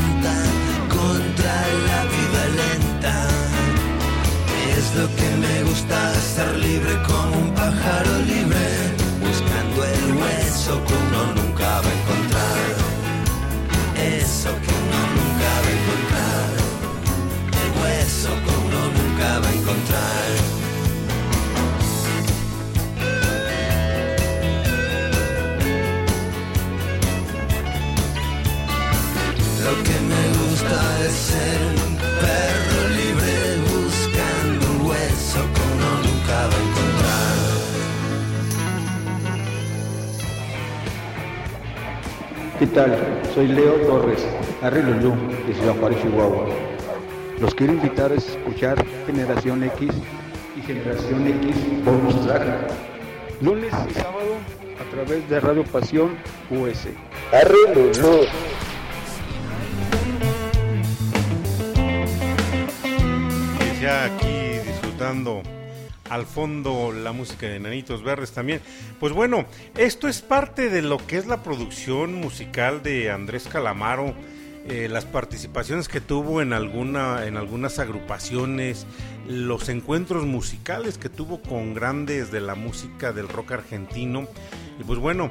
hueso 10.68 10.84
que 10.84 10.97
¿Qué 42.58 42.66
tal? 42.66 43.22
Soy 43.34 43.46
Leo 43.46 43.74
Torres, 43.86 44.26
Arrilulú, 44.62 45.14
de 45.46 45.54
Ciudad 45.54 45.76
Juárez, 45.76 46.02
Chihuahua. 46.02 46.44
Los 47.40 47.54
quiero 47.54 47.74
invitar 47.74 48.10
a 48.10 48.16
escuchar 48.16 48.84
Generación 49.06 49.62
X 49.62 49.90
y 50.56 50.62
Generación 50.62 51.24
X 51.28 51.84
Bonus 51.84 52.26
Track. 52.26 52.42
Lunes 53.42 53.72
y 53.88 53.94
sábado 53.94 54.34
a 54.80 54.90
través 54.90 55.28
de 55.30 55.38
Radio 55.38 55.62
Pasión 55.62 56.16
US. 56.50 56.88
Y 63.60 63.80
ya 63.80 64.04
aquí 64.06 64.58
disfrutando 64.66 65.42
al 66.10 66.26
fondo 66.26 66.92
la 66.92 67.12
música 67.12 67.46
de 67.46 67.60
Nanitos 67.60 68.02
Verdes 68.02 68.32
también. 68.32 68.60
Pues 69.00 69.12
bueno, 69.12 69.46
esto 69.76 70.08
es 70.08 70.20
parte 70.22 70.70
de 70.70 70.82
lo 70.82 71.04
que 71.06 71.18
es 71.18 71.26
la 71.26 71.42
producción 71.42 72.14
musical 72.14 72.82
de 72.82 73.10
Andrés 73.10 73.48
Calamaro. 73.50 74.14
eh, 74.68 74.88
las 74.88 75.06
participaciones 75.06 75.88
que 75.88 76.00
tuvo 76.00 76.42
en 76.42 76.52
alguna 76.52 77.24
en 77.24 77.38
algunas 77.38 77.78
agrupaciones, 77.78 78.86
los 79.26 79.68
encuentros 79.70 80.26
musicales 80.26 80.98
que 80.98 81.08
tuvo 81.08 81.40
con 81.40 81.72
grandes 81.72 82.30
de 82.30 82.40
la 82.40 82.54
música 82.54 83.12
del 83.12 83.28
rock 83.28 83.52
argentino. 83.52 84.28
Y 84.78 84.84
pues 84.84 84.98
bueno, 84.98 85.30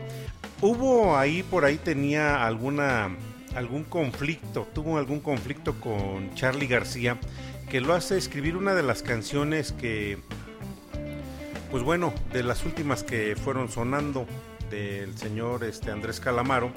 hubo 0.61 1.17
ahí 1.17 1.43
por 1.43 1.65
ahí 1.65 1.77
tenía 1.77 2.45
alguna 2.47 3.15
algún 3.55 3.83
conflicto, 3.83 4.67
tuvo 4.73 4.97
algún 4.97 5.19
conflicto 5.19 5.79
con 5.79 6.33
Charlie 6.35 6.67
García 6.67 7.17
que 7.69 7.81
lo 7.81 7.93
hace 7.93 8.17
escribir 8.17 8.55
una 8.55 8.75
de 8.75 8.83
las 8.83 9.03
canciones 9.03 9.71
que 9.71 10.19
pues 11.69 11.83
bueno, 11.83 12.13
de 12.33 12.43
las 12.43 12.65
últimas 12.65 13.03
que 13.03 13.35
fueron 13.35 13.69
sonando 13.69 14.25
del 14.69 15.17
señor 15.17 15.63
este 15.63 15.91
Andrés 15.91 16.19
Calamaro, 16.19 16.71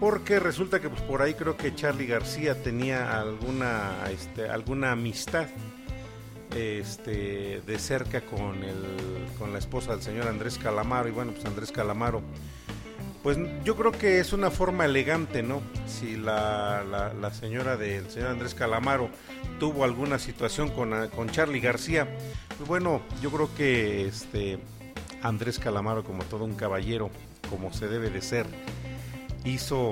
porque 0.00 0.40
resulta 0.40 0.80
que 0.80 0.88
pues 0.88 1.02
por 1.02 1.22
ahí 1.22 1.34
creo 1.34 1.56
que 1.56 1.74
Charlie 1.74 2.06
García 2.06 2.62
tenía 2.62 3.18
alguna 3.20 3.92
este, 4.10 4.48
alguna 4.48 4.92
amistad 4.92 5.46
este 6.54 7.60
de 7.66 7.78
cerca 7.78 8.22
con 8.22 8.62
el 8.62 8.76
con 9.38 9.52
la 9.52 9.58
esposa 9.58 9.92
del 9.92 10.02
señor 10.02 10.28
Andrés 10.28 10.58
Calamaro 10.58 11.08
y 11.08 11.12
bueno, 11.12 11.32
pues 11.32 11.44
Andrés 11.44 11.72
Calamaro 11.72 12.22
pues 13.22 13.38
yo 13.64 13.74
creo 13.74 13.90
que 13.90 14.20
es 14.20 14.32
una 14.32 14.52
forma 14.52 14.84
elegante, 14.84 15.42
¿no? 15.42 15.60
Si 15.88 16.16
la, 16.16 16.84
la, 16.88 17.12
la 17.12 17.34
señora 17.34 17.76
del 17.76 18.08
señor 18.08 18.28
Andrés 18.28 18.54
Calamaro 18.54 19.10
tuvo 19.58 19.84
alguna 19.84 20.18
situación 20.18 20.70
con, 20.70 20.92
ah, 20.92 21.08
con 21.08 21.30
Charlie 21.30 21.60
García, 21.60 22.08
pues 22.56 22.68
bueno, 22.68 23.02
yo 23.22 23.30
creo 23.30 23.54
que 23.54 24.06
este 24.06 24.58
Andrés 25.22 25.58
Calamaro, 25.58 26.04
como 26.04 26.24
todo 26.24 26.44
un 26.44 26.54
caballero, 26.54 27.10
como 27.50 27.72
se 27.72 27.88
debe 27.88 28.10
de 28.10 28.22
ser, 28.22 28.46
hizo 29.44 29.90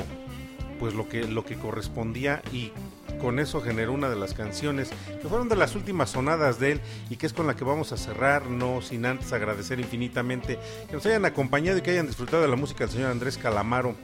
pues 0.78 0.94
lo 0.94 1.08
que, 1.08 1.26
lo 1.26 1.44
que 1.44 1.56
correspondía 1.56 2.42
y 2.52 2.72
con 3.20 3.38
eso 3.38 3.60
generó 3.60 3.92
una 3.92 4.10
de 4.10 4.16
las 4.16 4.34
canciones 4.34 4.90
que 5.22 5.28
fueron 5.28 5.48
de 5.48 5.56
las 5.56 5.74
últimas 5.74 6.10
sonadas 6.10 6.58
de 6.58 6.72
él 6.72 6.80
y 7.10 7.16
que 7.16 7.26
es 7.26 7.32
con 7.32 7.46
la 7.46 7.56
que 7.56 7.64
vamos 7.64 7.92
a 7.92 7.96
cerrar, 7.96 8.46
no 8.46 8.82
sin 8.82 9.06
antes 9.06 9.32
agradecer 9.32 9.80
infinitamente 9.80 10.58
que 10.88 10.92
nos 10.92 11.06
hayan 11.06 11.24
acompañado 11.24 11.78
y 11.78 11.80
que 11.82 11.92
hayan 11.92 12.06
disfrutado 12.06 12.42
de 12.42 12.48
la 12.48 12.56
música 12.56 12.84
del 12.84 12.92
señor 12.92 13.10
Andrés 13.10 13.38
Calamaro. 13.38 13.94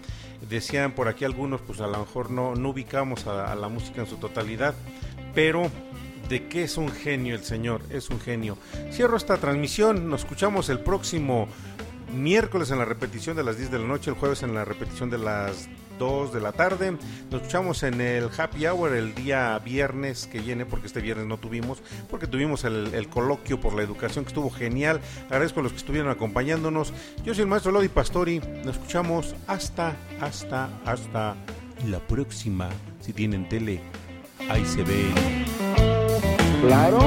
Decían 0.49 0.93
por 0.93 1.09
aquí 1.09 1.27
algunos, 1.27 1.61
pues 1.61 1.81
a 1.81 1.87
lo 1.87 1.99
mejor 1.99 2.31
no, 2.31 2.55
no 2.55 2.71
ubicamos 2.71 3.27
a, 3.27 3.53
a 3.53 3.55
la 3.57 3.69
música 3.69 4.01
en 4.01 4.07
su 4.07 4.17
totalidad, 4.17 4.75
pero 5.35 5.71
de 6.29 6.47
qué 6.47 6.65
es 6.65 6.77
un 6.77 6.91
genio 6.91 7.35
el 7.35 7.45
señor, 7.45 7.83
es 7.91 8.09
un 8.11 8.21
genio. 8.21 8.57
Cierro 8.93 9.17
esta 9.17 9.37
transmisión, 9.37 10.09
nos 10.09 10.21
escuchamos 10.21 10.69
el 10.69 10.79
próximo 10.79 11.49
miércoles 12.15 12.71
en 12.71 12.79
la 12.79 12.85
repetición 12.85 13.37
de 13.37 13.45
las 13.45 13.57
10 13.57 13.71
de 13.71 13.79
la 13.79 13.87
noche, 13.87 14.11
el 14.11 14.17
jueves 14.17 14.43
en 14.43 14.55
la 14.55 14.65
repetición 14.65 15.11
de 15.11 15.19
las 15.19 15.69
2 15.99 16.33
de 16.33 16.41
la 16.41 16.53
tarde. 16.53 16.93
Nos 17.31 17.43
escuchamos 17.43 17.83
en 17.83 18.01
el 18.01 18.31
Happy 18.37 18.67
Hour 18.67 18.95
el 18.95 19.15
día 19.15 19.59
viernes 19.59 20.27
que 20.27 20.41
viene, 20.41 20.67
porque 20.67 20.87
este 20.87 21.01
viernes 21.01 21.27
no 21.27 21.39
tuvimos, 21.39 21.83
porque 22.09 22.27
tuvimos 22.27 22.65
el, 22.65 22.95
el 22.95 23.09
coloquio 23.09 23.61
por 23.61 23.75
la 23.75 23.83
educación 23.83 24.25
que 24.25 24.29
estuvo 24.29 24.51
genial. 24.51 25.01
Agradezco 25.27 25.61
a 25.61 25.63
los 25.63 25.73
que 25.73 25.79
estuvieron 25.79 26.11
acompañándonos. 26.11 26.93
Yo 27.25 27.35
soy 27.35 27.43
el 27.43 27.49
maestro 27.49 27.73
Lodi 27.73 27.89
Pastori. 27.89 28.41
Nos 28.65 28.77
escuchamos 28.77 29.35
hasta, 29.47 29.97
hasta, 30.21 30.71
hasta 30.85 31.37
la 31.89 31.99
próxima. 32.01 32.71
Si 33.01 33.13
tienen 33.13 33.49
tele, 33.49 33.81
ahí 34.49 34.65
se 34.65 34.83
ven. 34.83 35.15
Claro. 36.63 37.01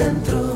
Centro 0.00 0.49